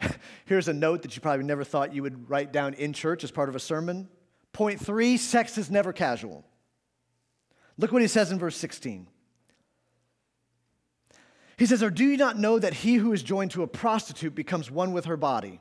[0.46, 3.30] Here's a note that you probably never thought you would write down in church as
[3.30, 4.08] part of a sermon.
[4.52, 6.44] Point three sex is never casual.
[7.76, 9.06] Look what he says in verse 16.
[11.60, 14.34] He says, Or do you not know that he who is joined to a prostitute
[14.34, 15.60] becomes one with her body?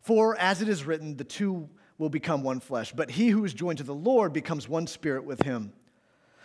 [0.00, 1.68] For as it is written, the two
[1.98, 2.92] will become one flesh.
[2.92, 5.72] But he who is joined to the Lord becomes one spirit with him.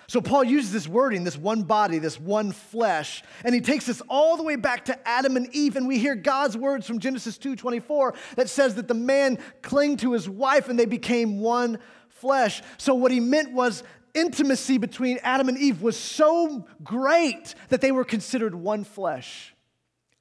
[0.07, 4.01] So Paul uses this wording, this one body, this one flesh, and he takes us
[4.09, 7.37] all the way back to Adam and Eve, and we hear God's words from Genesis
[7.37, 12.63] 2:24 that says that the man clung to his wife and they became one flesh.
[12.79, 17.91] So what he meant was intimacy between Adam and Eve was so great that they
[17.91, 19.55] were considered one flesh.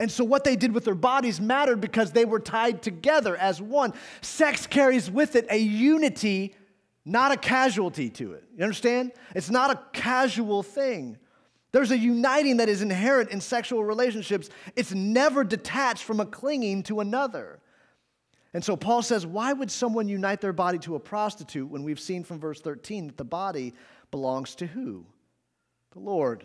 [0.00, 3.60] And so, what they did with their bodies mattered because they were tied together as
[3.60, 3.92] one.
[4.20, 6.54] Sex carries with it a unity
[7.08, 8.44] not a casualty to it.
[8.54, 9.12] You understand?
[9.34, 11.16] It's not a casual thing.
[11.72, 14.50] There's a uniting that is inherent in sexual relationships.
[14.76, 17.60] It's never detached from a clinging to another.
[18.54, 22.00] And so Paul says, why would someone unite their body to a prostitute when we've
[22.00, 23.74] seen from verse 13 that the body
[24.10, 25.04] belongs to who?
[25.92, 26.44] The Lord.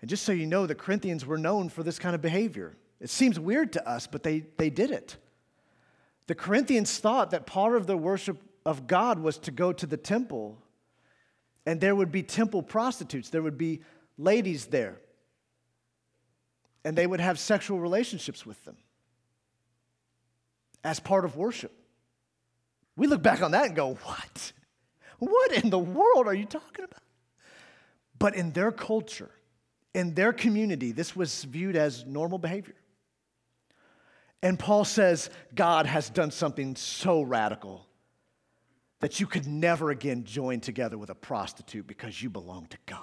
[0.00, 2.74] And just so you know, the Corinthians were known for this kind of behavior.
[3.00, 5.16] It seems weird to us, but they, they did it.
[6.28, 9.96] The Corinthians thought that part of the worship of God was to go to the
[9.96, 10.58] temple
[11.66, 13.82] and there would be temple prostitutes, there would be
[14.18, 14.98] ladies there,
[16.84, 18.76] and they would have sexual relationships with them
[20.84, 21.72] as part of worship.
[22.96, 24.52] We look back on that and go, What?
[25.18, 27.02] What in the world are you talking about?
[28.18, 29.30] But in their culture,
[29.94, 32.74] in their community, this was viewed as normal behavior.
[34.42, 37.86] And Paul says God has done something so radical
[38.98, 42.98] that you could never again join together with a prostitute because you belong to God.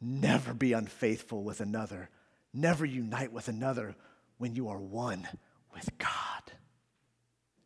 [0.00, 2.10] Never be unfaithful with another.
[2.52, 3.94] Never unite with another
[4.38, 5.26] when you are one
[5.74, 6.52] with God.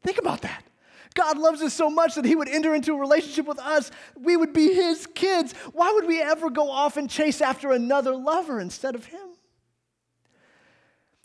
[0.02, 0.62] Think about that.
[1.14, 3.90] God loves us so much that He would enter into a relationship with us.
[4.20, 5.54] We would be His kids.
[5.72, 9.28] Why would we ever go off and chase after another lover instead of Him?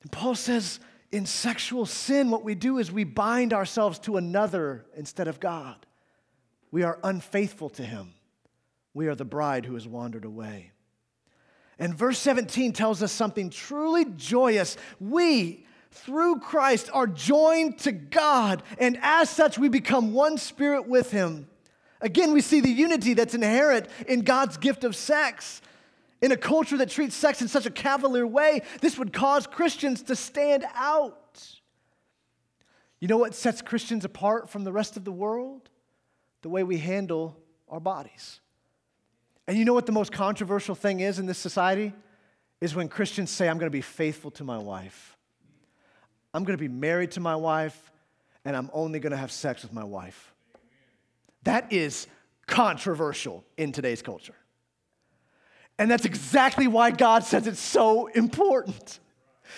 [0.01, 0.79] And Paul says,
[1.11, 5.85] in sexual sin, what we do is we bind ourselves to another instead of God.
[6.71, 8.13] We are unfaithful to Him.
[8.93, 10.71] We are the bride who has wandered away.
[11.77, 14.77] And verse 17 tells us something truly joyous.
[14.99, 21.11] We, through Christ, are joined to God, and as such, we become one spirit with
[21.11, 21.47] Him.
[21.99, 25.61] Again, we see the unity that's inherent in God's gift of sex.
[26.21, 30.03] In a culture that treats sex in such a cavalier way, this would cause Christians
[30.03, 31.17] to stand out.
[32.99, 35.69] You know what sets Christians apart from the rest of the world?
[36.43, 38.39] The way we handle our bodies.
[39.47, 41.93] And you know what the most controversial thing is in this society?
[42.61, 45.17] Is when Christians say, I'm going to be faithful to my wife.
[46.33, 47.91] I'm going to be married to my wife,
[48.45, 50.33] and I'm only going to have sex with my wife.
[51.43, 52.07] That is
[52.47, 54.35] controversial in today's culture.
[55.77, 58.99] And that's exactly why God says it's so important.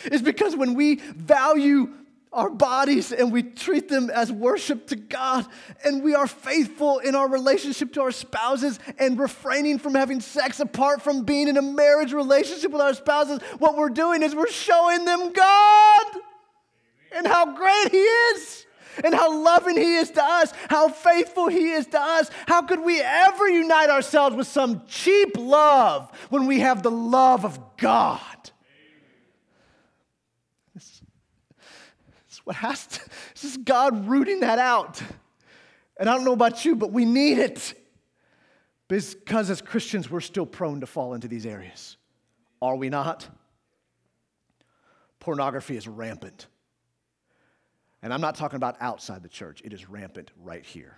[0.05, 1.89] Is because when we value
[2.31, 5.45] our bodies and we treat them as worship to God
[5.85, 10.59] and we are faithful in our relationship to our spouses and refraining from having sex
[10.59, 14.47] apart from being in a marriage relationship with our spouses, what we're doing is we're
[14.47, 16.05] showing them God
[17.15, 18.65] and how great He is
[19.03, 22.29] and how loving He is to us, how faithful He is to us.
[22.47, 27.45] How could we ever unite ourselves with some cheap love when we have the love
[27.45, 28.19] of God?
[30.73, 31.01] This,
[32.27, 32.99] this is what has to,
[33.33, 35.01] this is God rooting that out.
[35.97, 37.73] And I don't know about you, but we need it.
[38.87, 41.97] Because as Christians, we're still prone to fall into these areas.
[42.61, 43.27] Are we not?
[45.19, 46.47] Pornography is rampant.
[48.03, 50.97] And I'm not talking about outside the church, it is rampant right here.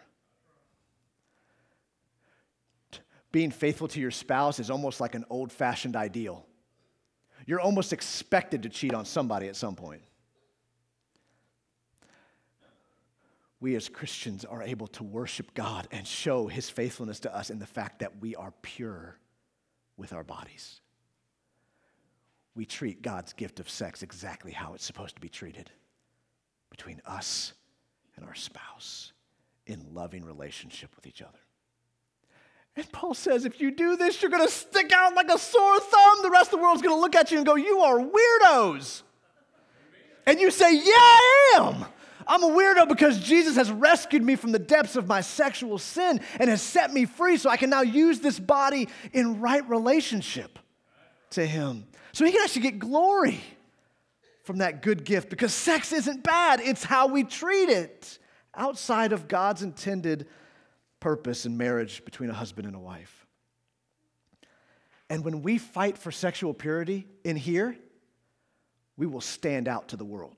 [3.31, 6.47] Being faithful to your spouse is almost like an old fashioned ideal.
[7.45, 10.01] You're almost expected to cheat on somebody at some point.
[13.59, 17.59] We as Christians are able to worship God and show his faithfulness to us in
[17.59, 19.17] the fact that we are pure
[19.95, 20.81] with our bodies.
[22.55, 25.69] We treat God's gift of sex exactly how it's supposed to be treated
[26.75, 27.53] between us
[28.17, 29.13] and our spouse
[29.65, 31.39] in loving relationship with each other.
[32.75, 35.79] And Paul says, if you do this, you're going to stick out like a sore
[35.79, 36.17] thumb.
[36.21, 39.03] The rest of the world's going to look at you and go, You are weirdos.
[40.25, 41.85] And you say, Yeah, I am.
[42.27, 46.19] I'm a weirdo because Jesus has rescued me from the depths of my sexual sin
[46.37, 50.59] and has set me free so I can now use this body in right relationship
[51.29, 51.85] to Him.
[52.11, 53.39] So He can actually get glory
[54.45, 58.19] from that good gift because sex isn't bad, it's how we treat it
[58.53, 60.27] outside of God's intended
[60.99, 63.25] purpose in marriage between a husband and a wife.
[65.09, 67.75] And when we fight for sexual purity in here,
[68.97, 70.37] we will stand out to the world.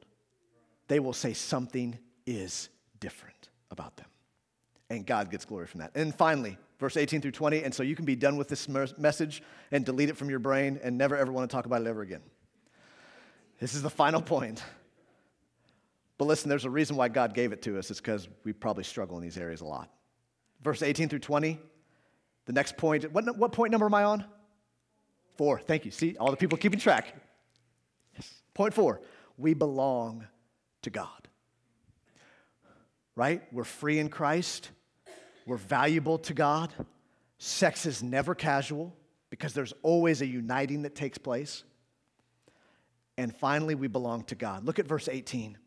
[0.87, 4.07] They will say something is different about them.
[4.89, 5.91] And God gets glory from that.
[5.95, 9.43] And finally, verse 18 through 20, and so you can be done with this message
[9.71, 12.01] and delete it from your brain and never ever want to talk about it ever
[12.01, 12.21] again.
[13.59, 14.63] This is the final point.
[16.17, 17.91] But listen, there's a reason why God gave it to us.
[17.91, 19.89] It's because we probably struggle in these areas a lot.
[20.63, 21.59] Verse 18 through 20,
[22.45, 23.11] the next point.
[23.11, 24.25] What, what point number am I on?
[25.37, 25.59] Four.
[25.59, 25.91] Thank you.
[25.91, 27.13] See, all the people keeping track.
[28.15, 28.41] Yes.
[28.53, 29.01] Point four
[29.37, 30.25] we belong
[30.81, 31.27] to God.
[33.15, 33.41] Right?
[33.51, 34.71] We're free in Christ,
[35.45, 36.73] we're valuable to God.
[37.39, 38.95] Sex is never casual
[39.29, 41.63] because there's always a uniting that takes place.
[43.17, 44.63] And finally, we belong to God.
[44.63, 45.57] Look at verse 18.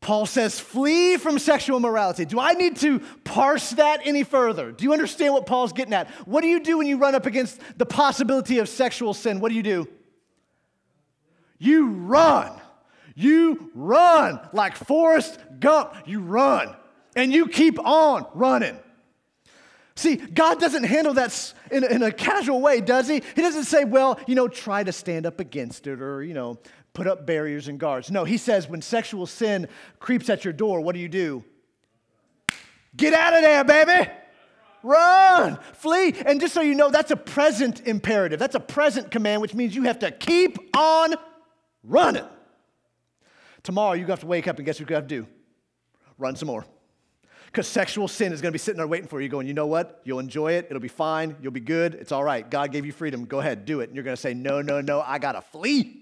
[0.00, 2.26] Paul says, flee from sexual morality.
[2.26, 4.70] Do I need to parse that any further?
[4.70, 6.10] Do you understand what Paul's getting at?
[6.26, 9.40] What do you do when you run up against the possibility of sexual sin?
[9.40, 9.88] What do you do?
[11.58, 12.52] You run.
[13.14, 15.94] You run like Forrest Gump.
[16.04, 16.76] You run.
[17.16, 18.78] And you keep on running.
[19.96, 23.22] See, God doesn't handle that in, in, a casual way, does He?
[23.36, 26.58] He doesn't say, well, you know, try to stand up against it or, you know,
[26.94, 28.10] put up barriers and guards.
[28.10, 29.68] No, He says, when sexual sin
[30.00, 31.44] creeps at your door, what do you do?
[32.96, 34.10] Get out of there, baby.
[34.82, 36.14] Run, flee.
[36.26, 38.38] And just so you know, that's a present imperative.
[38.38, 41.14] That's a present command, which means you have to keep on
[41.82, 42.26] running.
[43.62, 45.28] Tomorrow, you have to wake up and guess what you have to do?
[46.18, 46.66] Run some more.
[47.54, 49.68] Because sexual sin is going to be sitting there waiting for you, going, you know
[49.68, 50.00] what?
[50.02, 50.66] You'll enjoy it.
[50.70, 51.36] It'll be fine.
[51.40, 51.94] You'll be good.
[51.94, 52.50] It's all right.
[52.50, 53.26] God gave you freedom.
[53.26, 53.90] Go ahead, do it.
[53.90, 56.00] And you're going to say, no, no, no, I got to flee.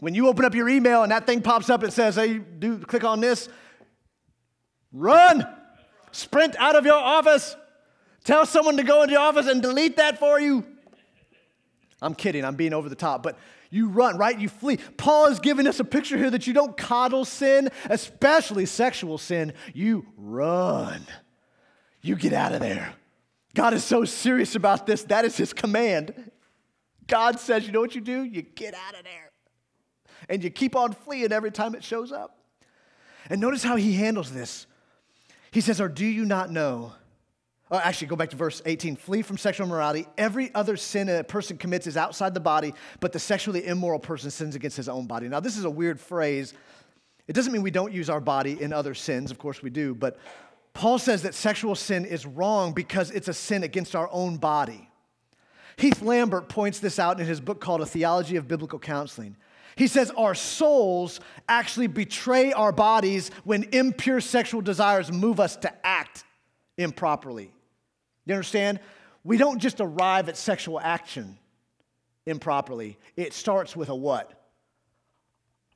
[0.00, 2.76] When you open up your email and that thing pops up and says, hey, do
[2.76, 3.48] click on this,
[4.92, 5.48] run,
[6.12, 7.56] sprint out of your office.
[8.24, 10.66] Tell someone to go into your office and delete that for you.
[12.02, 13.38] I'm kidding, I'm being over the top, but
[13.70, 14.38] you run, right?
[14.38, 14.78] You flee.
[14.96, 19.52] Paul is giving us a picture here that you don't coddle sin, especially sexual sin.
[19.72, 21.06] You run.
[22.02, 22.94] You get out of there.
[23.54, 25.04] God is so serious about this.
[25.04, 26.30] That is his command.
[27.06, 28.24] God says, you know what you do?
[28.24, 29.30] You get out of there.
[30.28, 32.38] And you keep on fleeing every time it shows up.
[33.28, 34.66] And notice how he handles this.
[35.50, 36.92] He says, Or do you not know
[37.72, 38.96] Oh, actually, go back to verse 18.
[38.96, 40.06] Flee from sexual immorality.
[40.18, 44.30] Every other sin a person commits is outside the body, but the sexually immoral person
[44.30, 45.28] sins against his own body.
[45.28, 46.52] Now, this is a weird phrase.
[47.28, 49.30] It doesn't mean we don't use our body in other sins.
[49.30, 49.94] Of course, we do.
[49.94, 50.18] But
[50.74, 54.88] Paul says that sexual sin is wrong because it's a sin against our own body.
[55.76, 59.36] Heath Lambert points this out in his book called A Theology of Biblical Counseling.
[59.76, 65.72] He says our souls actually betray our bodies when impure sexual desires move us to
[65.86, 66.24] act
[66.76, 67.52] improperly.
[68.30, 68.78] You understand?
[69.24, 71.36] We don't just arrive at sexual action
[72.26, 72.96] improperly.
[73.16, 74.32] It starts with a what?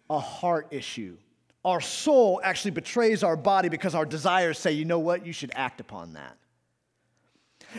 [0.09, 1.17] A heart issue.
[1.65, 5.51] Our soul actually betrays our body because our desires say, you know what, you should
[5.57, 6.37] act upon that.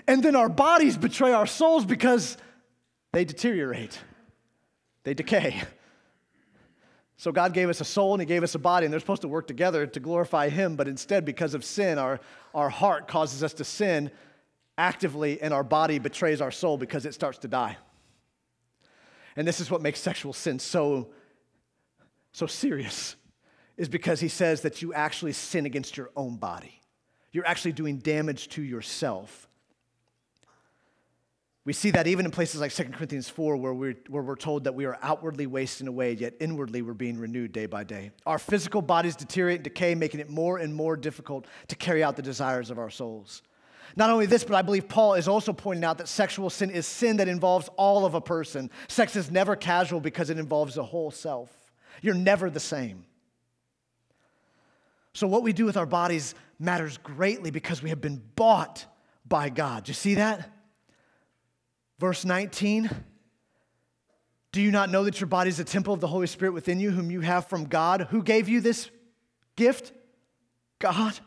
[0.07, 2.35] And then our bodies betray our souls because
[3.13, 3.97] they deteriorate,
[5.03, 5.63] they decay.
[7.15, 9.21] So God gave us a soul and He gave us a body, and they're supposed
[9.21, 12.19] to work together to glorify Him, but instead, because of sin, our,
[12.53, 14.11] our heart causes us to sin
[14.77, 17.77] actively and our body betrays our soul because it starts to die.
[19.35, 21.09] And this is what makes sexual sin so,
[22.31, 23.15] so serious,
[23.77, 26.81] is because he says that you actually sin against your own body.
[27.31, 29.49] You're actually doing damage to yourself.
[31.65, 34.65] We see that even in places like 2 Corinthians 4, where we're, where we're told
[34.65, 38.11] that we are outwardly wasting away, yet inwardly we're being renewed day by day.
[38.25, 42.15] Our physical bodies deteriorate and decay, making it more and more difficult to carry out
[42.15, 43.41] the desires of our souls.
[43.95, 46.87] Not only this, but I believe Paul is also pointing out that sexual sin is
[46.87, 48.69] sin that involves all of a person.
[48.87, 51.49] Sex is never casual because it involves the whole self.
[52.01, 53.05] You're never the same.
[55.13, 58.85] So, what we do with our bodies matters greatly because we have been bought
[59.25, 59.85] by God.
[59.85, 60.49] Do you see that?
[61.99, 62.89] Verse 19
[64.51, 66.79] Do you not know that your body is a temple of the Holy Spirit within
[66.79, 68.07] you, whom you have from God?
[68.09, 68.89] Who gave you this
[69.55, 69.93] gift?
[70.79, 71.17] God.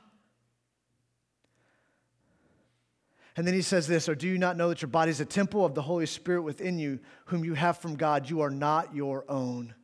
[3.38, 5.24] And then he says this Or do you not know that your body is a
[5.24, 8.28] temple of the Holy Spirit within you, whom you have from God?
[8.28, 9.76] You are not your own.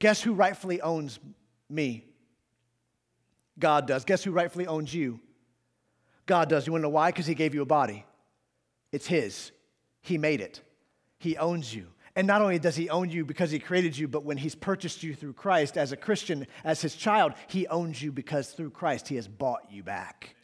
[0.00, 1.18] Guess who rightfully owns
[1.70, 2.04] me?
[3.58, 4.04] God does.
[4.04, 5.18] Guess who rightfully owns you?
[6.26, 6.66] God does.
[6.66, 7.10] You want to know why?
[7.10, 8.04] Because he gave you a body.
[8.92, 9.50] It's his.
[10.02, 10.60] He made it.
[11.16, 11.86] He owns you.
[12.14, 15.02] And not only does he own you because he created you, but when he's purchased
[15.02, 19.08] you through Christ as a Christian, as his child, he owns you because through Christ
[19.08, 20.36] he has bought you back.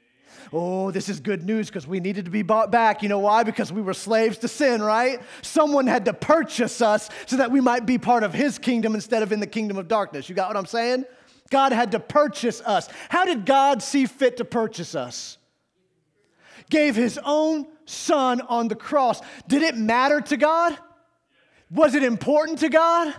[0.53, 3.03] Oh, this is good news because we needed to be bought back.
[3.03, 3.43] You know why?
[3.43, 5.21] Because we were slaves to sin, right?
[5.43, 9.23] Someone had to purchase us so that we might be part of his kingdom instead
[9.23, 10.29] of in the kingdom of darkness.
[10.29, 11.05] You got what I'm saying?
[11.51, 12.89] God had to purchase us.
[13.09, 15.39] How did God see fit to purchase us?
[16.71, 19.21] Gave his own son on the cross.
[19.47, 20.77] Did it matter to God?
[21.71, 23.15] Was it important to God?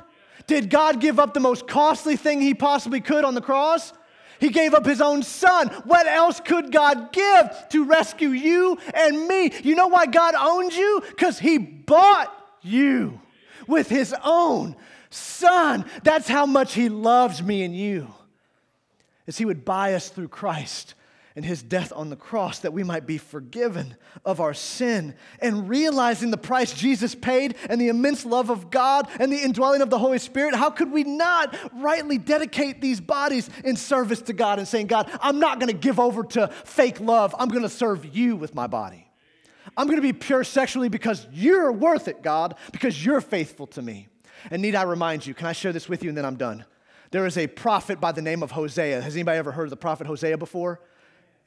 [0.48, 3.92] Did God give up the most costly thing he possibly could on the cross?
[4.40, 5.70] He gave up his own son.
[5.86, 9.52] What else could God give to rescue you and me?
[9.64, 11.04] You know why God owns you?
[11.10, 13.20] Because he bought you
[13.68, 14.76] with his own
[15.10, 15.86] son.
[16.04, 18.08] That's how much he loves me and you.
[19.28, 20.94] As he would buy us through Christ
[21.38, 25.14] and his death on the cross that we might be forgiven of our sin.
[25.40, 29.84] And realizing the price Jesus paid and the immense love of God and the indwelling
[29.84, 34.34] of the Holy Spirit, how could we not rightly dedicate these bodies in service to
[34.34, 38.16] God and saying, God, I'm not gonna give over to fake love, I'm gonna serve
[38.16, 39.08] you with my body.
[39.78, 44.08] I'm gonna be pure sexually because you're worth it, God, because you're faithful to me.
[44.50, 46.66] And need I remind you, can I share this with you and then I'm done?
[47.12, 49.02] There is a prophet by the name of Hosea.
[49.02, 50.82] Has anybody ever heard of the prophet Hosea before?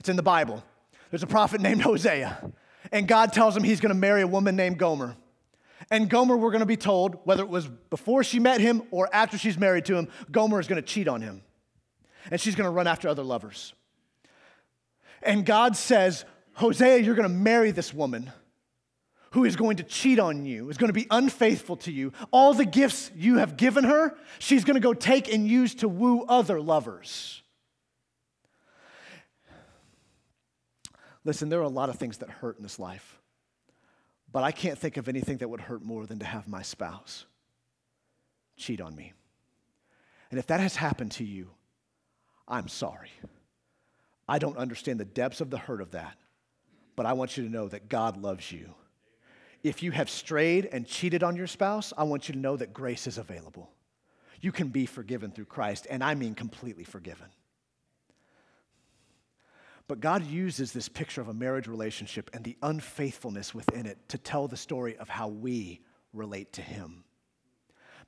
[0.00, 0.64] It's in the Bible.
[1.10, 2.50] There's a prophet named Hosea,
[2.90, 5.16] and God tells him he's going to marry a woman named Gomer.
[5.90, 9.08] And Gomer, we're going to be told, whether it was before she met him or
[9.12, 11.42] after she's married to him, Gomer is going to cheat on him.
[12.30, 13.72] And she's going to run after other lovers.
[15.22, 16.24] And God says,
[16.54, 18.30] Hosea, you're going to marry this woman
[19.32, 22.12] who is going to cheat on you, is going to be unfaithful to you.
[22.30, 25.88] All the gifts you have given her, she's going to go take and use to
[25.88, 27.39] woo other lovers.
[31.30, 33.20] Listen, there are a lot of things that hurt in this life,
[34.32, 37.24] but I can't think of anything that would hurt more than to have my spouse
[38.56, 39.12] cheat on me.
[40.32, 41.50] And if that has happened to you,
[42.48, 43.12] I'm sorry.
[44.28, 46.16] I don't understand the depths of the hurt of that,
[46.96, 48.74] but I want you to know that God loves you.
[49.62, 52.72] If you have strayed and cheated on your spouse, I want you to know that
[52.72, 53.70] grace is available.
[54.40, 57.28] You can be forgiven through Christ, and I mean completely forgiven.
[59.90, 64.18] But God uses this picture of a marriage relationship and the unfaithfulness within it to
[64.18, 65.80] tell the story of how we
[66.12, 67.02] relate to Him.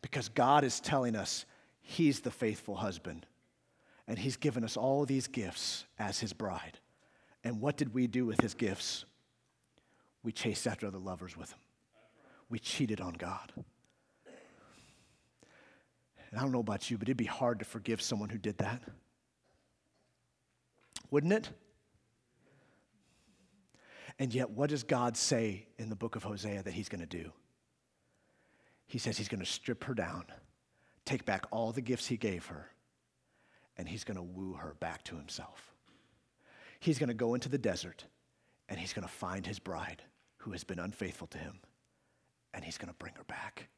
[0.00, 1.44] Because God is telling us
[1.80, 3.26] He's the faithful husband,
[4.06, 6.78] and He's given us all these gifts as His bride.
[7.42, 9.04] And what did we do with His gifts?
[10.22, 11.58] We chased after other lovers with Him,
[12.48, 13.52] we cheated on God.
[16.30, 18.58] And I don't know about you, but it'd be hard to forgive someone who did
[18.58, 18.82] that.
[21.10, 21.50] Wouldn't it?
[24.18, 27.06] And yet, what does God say in the book of Hosea that he's going to
[27.06, 27.32] do?
[28.86, 30.24] He says he's going to strip her down,
[31.04, 32.70] take back all the gifts he gave her,
[33.78, 35.72] and he's going to woo her back to himself.
[36.78, 38.04] He's going to go into the desert
[38.68, 40.02] and he's going to find his bride
[40.38, 41.58] who has been unfaithful to him,
[42.52, 43.68] and he's going to bring her back.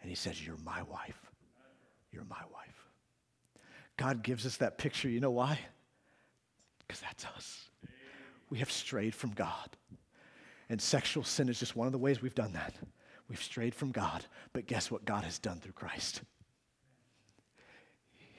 [0.00, 1.18] And he says, You're my wife.
[2.12, 2.88] You're my wife.
[3.96, 5.08] God gives us that picture.
[5.08, 5.58] You know why?
[6.86, 7.67] Because that's us
[8.50, 9.76] we have strayed from God.
[10.68, 12.74] And sexual sin is just one of the ways we've done that.
[13.28, 16.22] We've strayed from God, but guess what God has done through Christ?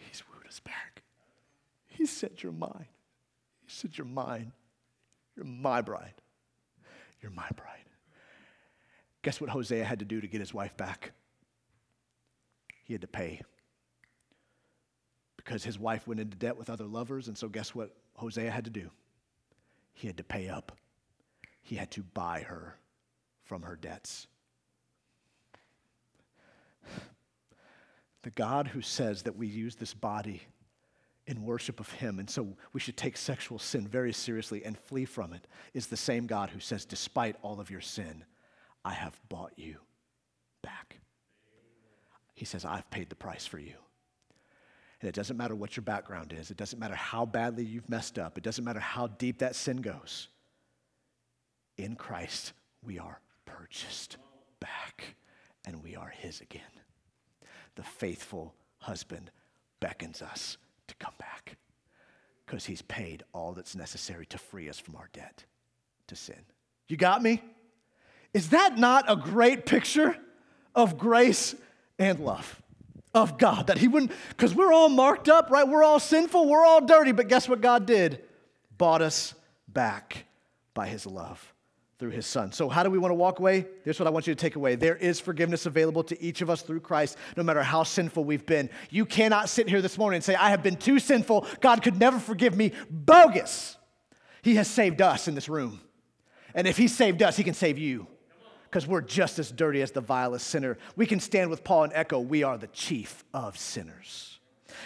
[0.07, 1.03] He's wooed us back.
[1.88, 2.88] He said, You're mine.
[3.66, 4.51] He said, You're mine.
[5.36, 6.16] You're my bride.
[7.22, 7.89] You're my bride.
[9.22, 11.12] Guess what Hosea had to do to get his wife back?
[12.86, 13.41] He had to pay.
[15.38, 18.66] Because his wife went into debt with other lovers, and so guess what Hosea had
[18.66, 18.89] to do?
[19.99, 20.71] He had to pay up.
[21.61, 22.77] He had to buy her
[23.43, 24.27] from her debts.
[28.21, 30.41] The God who says that we use this body
[31.27, 35.03] in worship of Him, and so we should take sexual sin very seriously and flee
[35.03, 38.23] from it, is the same God who says, Despite all of your sin,
[38.85, 39.79] I have bought you
[40.61, 41.01] back.
[42.35, 43.75] He says, I've paid the price for you.
[45.01, 48.19] And it doesn't matter what your background is, it doesn't matter how badly you've messed
[48.19, 50.27] up, it doesn't matter how deep that sin goes.
[51.77, 54.17] In Christ, we are purchased
[54.59, 55.15] back
[55.65, 56.61] and we are His again.
[57.75, 59.31] The faithful husband
[59.79, 61.55] beckons us to come back
[62.45, 65.45] because He's paid all that's necessary to free us from our debt
[66.07, 66.43] to sin.
[66.89, 67.41] You got me?
[68.33, 70.17] Is that not a great picture
[70.75, 71.55] of grace
[71.97, 72.61] and love?
[73.14, 73.68] Of God.
[73.68, 75.68] That He wouldn't, because we're all marked up, right?
[75.68, 78.24] We're all sinful, we're all dirty, but guess what God did?
[78.78, 79.34] Bought us
[79.68, 80.26] back
[80.74, 81.53] by His love
[81.97, 82.51] through His Son.
[82.51, 83.66] So, how do we want to walk away?
[83.84, 86.49] Here's what I want you to take away there is forgiveness available to each of
[86.49, 88.70] us through Christ, no matter how sinful we've been.
[88.89, 91.99] You cannot sit here this morning and say, I have been too sinful, God could
[91.99, 92.72] never forgive me.
[92.89, 93.78] Bogus!
[94.41, 95.82] He has saved us in this room.
[96.55, 98.07] And if He saved us, He can save you
[98.70, 100.78] because we're just as dirty as the vilest sinner.
[100.95, 104.39] We can stand with Paul and echo, we are the chief of sinners.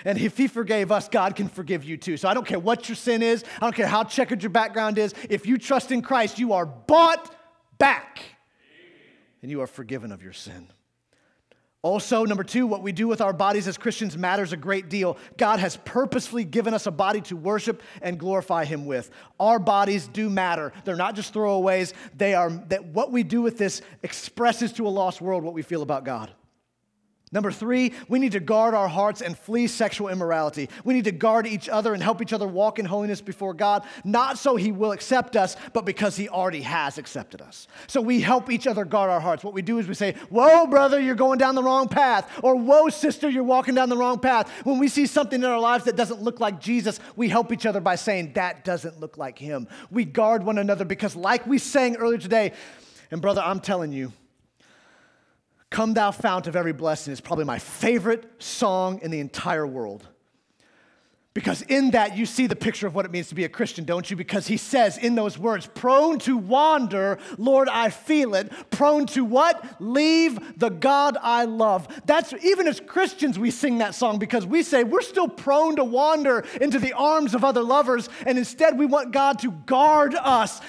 [0.05, 2.17] And if he forgave us, God can forgive you too.
[2.17, 4.97] So I don't care what your sin is, I don't care how checkered your background
[4.97, 5.13] is.
[5.29, 7.35] If you trust in Christ, you are bought
[7.77, 8.21] back
[9.41, 10.69] and you are forgiven of your sin.
[11.83, 15.17] Also, number two, what we do with our bodies as Christians matters a great deal.
[15.35, 19.11] God has purposefully given us a body to worship and glorify Him with.
[19.37, 20.71] Our bodies do matter.
[20.85, 21.91] They're not just throwaways.
[22.15, 25.61] They are that what we do with this expresses to a lost world what we
[25.61, 26.31] feel about God.
[27.33, 30.69] Number three, we need to guard our hearts and flee sexual immorality.
[30.85, 33.83] We need to guard each other and help each other walk in holiness before God,
[34.03, 37.67] not so He will accept us, but because He already has accepted us.
[37.87, 39.43] So we help each other guard our hearts.
[39.43, 42.29] What we do is we say, Whoa, brother, you're going down the wrong path.
[42.43, 44.47] Or, Whoa, sister, you're walking down the wrong path.
[44.63, 47.65] When we see something in our lives that doesn't look like Jesus, we help each
[47.65, 49.67] other by saying, That doesn't look like Him.
[49.89, 52.53] We guard one another because, like we sang earlier today,
[53.09, 54.13] and brother, I'm telling you,
[55.73, 60.07] Come Thou Fount of Every Blessing is probably my favorite song in the entire world.
[61.33, 63.83] Because in that you see the picture of what it means to be a Christian,
[63.83, 64.15] don't you?
[64.15, 68.51] Because he says in those words, prone to wander, Lord, I feel it.
[68.69, 69.81] Prone to what?
[69.81, 71.87] Leave the God I love.
[72.05, 75.83] That's even as Christians, we sing that song because we say we're still prone to
[75.83, 80.61] wander into the arms of other lovers, and instead we want God to guard us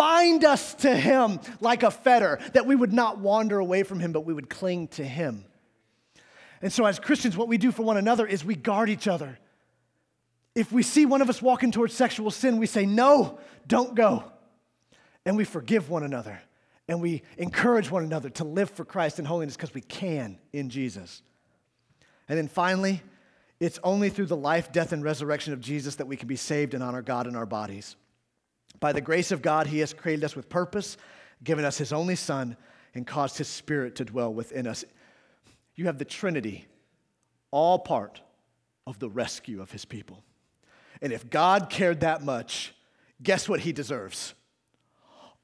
[0.00, 4.12] bind us to him like a fetter, that we would not wander away from him,
[4.12, 5.44] but we would cling to him.
[6.62, 9.38] And so, as Christians, what we do for one another is we guard each other.
[10.54, 14.24] If we see one of us walking towards sexual sin, we say, No, don't go.
[15.26, 16.40] And we forgive one another.
[16.88, 20.70] And we encourage one another to live for Christ in holiness because we can in
[20.70, 21.20] Jesus.
[22.26, 23.02] And then finally,
[23.60, 26.72] It's only through the life, death, and resurrection of Jesus that we can be saved
[26.72, 27.96] and honor God in our bodies.
[28.78, 30.96] By the grace of God, He has created us with purpose,
[31.42, 32.56] given us His only Son,
[32.94, 34.84] and caused His Spirit to dwell within us.
[35.74, 36.66] You have the Trinity,
[37.50, 38.20] all part
[38.86, 40.22] of the rescue of His people.
[41.02, 42.74] And if God cared that much,
[43.22, 44.34] guess what He deserves?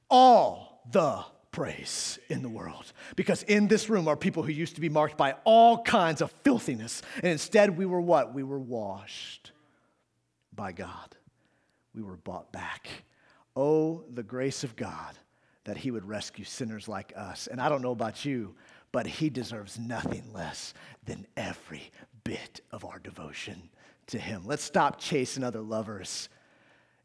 [0.09, 2.93] All the praise in the world.
[3.17, 6.31] Because in this room are people who used to be marked by all kinds of
[6.45, 7.01] filthiness.
[7.17, 8.35] And instead, we were what?
[8.35, 9.53] We were washed
[10.55, 11.17] by God.
[11.95, 12.89] We were bought back.
[13.57, 15.17] Oh, the grace of God
[15.65, 17.49] that He would rescue sinners like us.
[17.49, 18.55] And I don't know about you,
[18.93, 21.91] but He deserves nothing less than every
[22.23, 23.71] bit of our devotion
[24.09, 24.43] to Him.
[24.45, 26.29] Let's stop chasing other lovers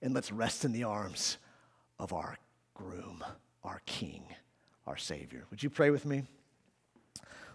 [0.01, 1.37] and let's rest in the arms
[1.97, 2.37] of our
[2.75, 3.23] groom,
[3.63, 4.23] our King
[4.87, 5.45] our Savior.
[5.51, 6.23] Would you pray with me?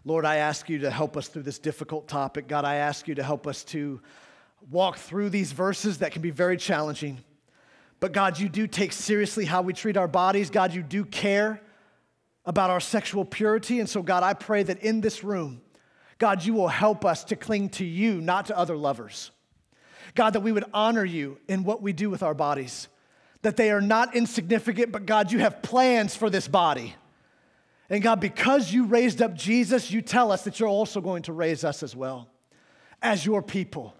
[0.05, 2.47] Lord, I ask you to help us through this difficult topic.
[2.49, 4.01] God, I ask you to help us to
[4.70, 7.18] walk through these verses that can be very challenging.
[8.01, 10.51] But God, you do take seriously how we treat our bodies.
[10.51, 11.61] God, you do care
[12.44, 13.80] about our sexual purity.
[13.80, 15.62] And so, God, I pray that in this room,
[16.18, 19.30] God, you will help us to cling to you, not to other lovers.
[20.14, 22.88] God, that we would honor you in what we do with our bodies,
[23.42, 26.94] that they are not insignificant, but God, you have plans for this body.
[27.90, 31.32] And God, because you raised up Jesus, you tell us that you're also going to
[31.32, 32.28] raise us as well
[33.03, 33.94] as your people.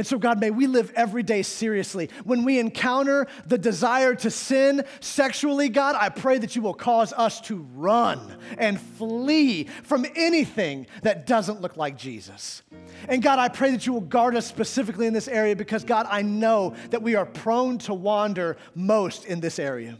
[0.00, 2.08] And so, God, may we live every day seriously.
[2.24, 7.12] When we encounter the desire to sin sexually, God, I pray that you will cause
[7.12, 12.62] us to run and flee from anything that doesn't look like Jesus.
[13.10, 16.06] And God, I pray that you will guard us specifically in this area because, God,
[16.08, 19.98] I know that we are prone to wander most in this area.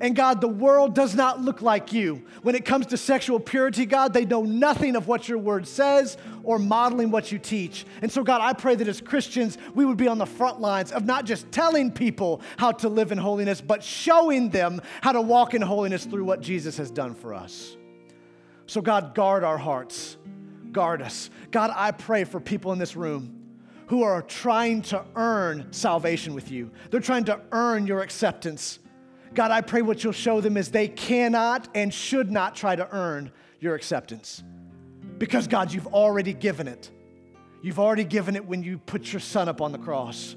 [0.00, 2.22] And God, the world does not look like you.
[2.42, 6.18] When it comes to sexual purity, God, they know nothing of what your word says
[6.44, 7.86] or modeling what you teach.
[8.02, 10.92] And so, God, I pray that as Christians, we would be on the front lines
[10.92, 15.22] of not just telling people how to live in holiness, but showing them how to
[15.22, 17.76] walk in holiness through what Jesus has done for us.
[18.66, 20.18] So, God, guard our hearts,
[20.70, 21.30] guard us.
[21.50, 23.34] God, I pray for people in this room
[23.86, 28.78] who are trying to earn salvation with you, they're trying to earn your acceptance.
[29.34, 32.88] God, I pray what you'll show them is they cannot and should not try to
[32.90, 34.42] earn your acceptance.
[35.18, 36.90] Because, God, you've already given it.
[37.62, 40.36] You've already given it when you put your son up on the cross.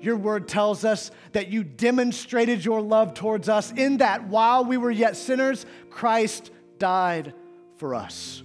[0.00, 4.76] Your word tells us that you demonstrated your love towards us in that while we
[4.76, 7.34] were yet sinners, Christ died
[7.76, 8.42] for us.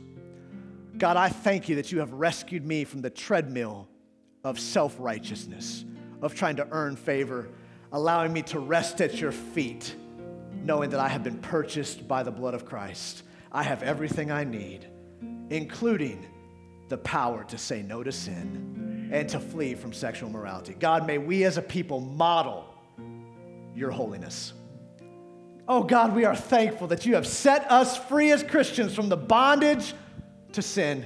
[0.97, 3.87] God, I thank you that you have rescued me from the treadmill
[4.43, 5.83] of self righteousness,
[6.21, 7.49] of trying to earn favor
[7.95, 9.95] allowing me to rest at your feet,
[10.51, 13.23] knowing that I have been purchased by the blood of Christ.
[13.53, 14.85] I have everything I need,
[15.49, 16.27] including
[16.89, 20.75] the power to say no to sin and to flee from sexual morality.
[20.77, 22.65] God, may we as a people model
[23.73, 24.51] your holiness.
[25.65, 29.15] Oh God, we are thankful that you have set us free as Christians from the
[29.15, 29.93] bondage
[30.51, 31.05] to sin.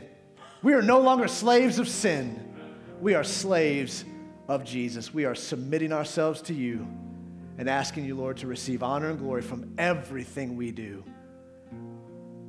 [0.63, 2.51] We are no longer slaves of sin,
[2.99, 4.05] we are slaves
[4.49, 5.13] of Jesus.
[5.13, 6.87] We are submitting ourselves to you
[7.59, 11.03] and asking you, Lord, to receive honor and glory from everything we do.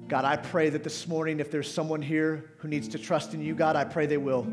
[0.08, 3.42] God, I pray that this morning, if there's someone here who needs to trust in
[3.42, 4.46] you, God, I pray they will.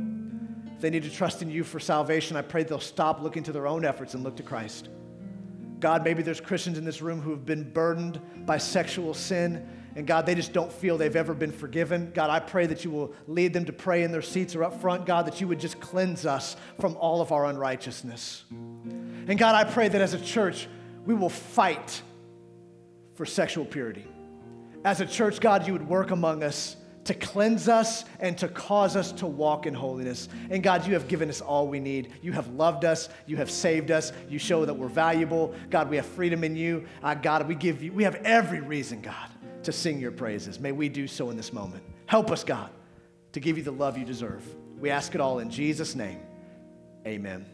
[0.75, 3.53] If they need to trust in you for salvation, I pray they'll stop looking to
[3.53, 4.89] their own efforts and look to Christ.
[5.79, 9.67] God, maybe there's Christians in this room who have been burdened by sexual sin
[9.97, 12.11] and God, they just don't feel they've ever been forgiven.
[12.13, 14.79] God, I pray that you will lead them to pray in their seats or up
[14.79, 18.43] front, God, that you would just cleanse us from all of our unrighteousness.
[18.51, 20.67] And God, I pray that as a church,
[21.07, 22.03] we will fight
[23.15, 24.05] for sexual purity.
[24.85, 26.75] As a church, God, you would work among us
[27.07, 30.27] to cleanse us and to cause us to walk in holiness.
[30.49, 32.13] And God, you have given us all we need.
[32.21, 33.07] You have loved us.
[33.25, 34.11] You have saved us.
[34.29, 35.55] You show that we're valuable.
[35.69, 36.85] God, we have freedom in you.
[37.01, 39.29] Uh, God, we give you, we have every reason, God,
[39.63, 40.59] to sing your praises.
[40.59, 41.83] May we do so in this moment.
[42.07, 42.69] Help us, God,
[43.31, 44.43] to give you the love you deserve.
[44.77, 46.19] We ask it all in Jesus' name.
[47.05, 47.45] Amen.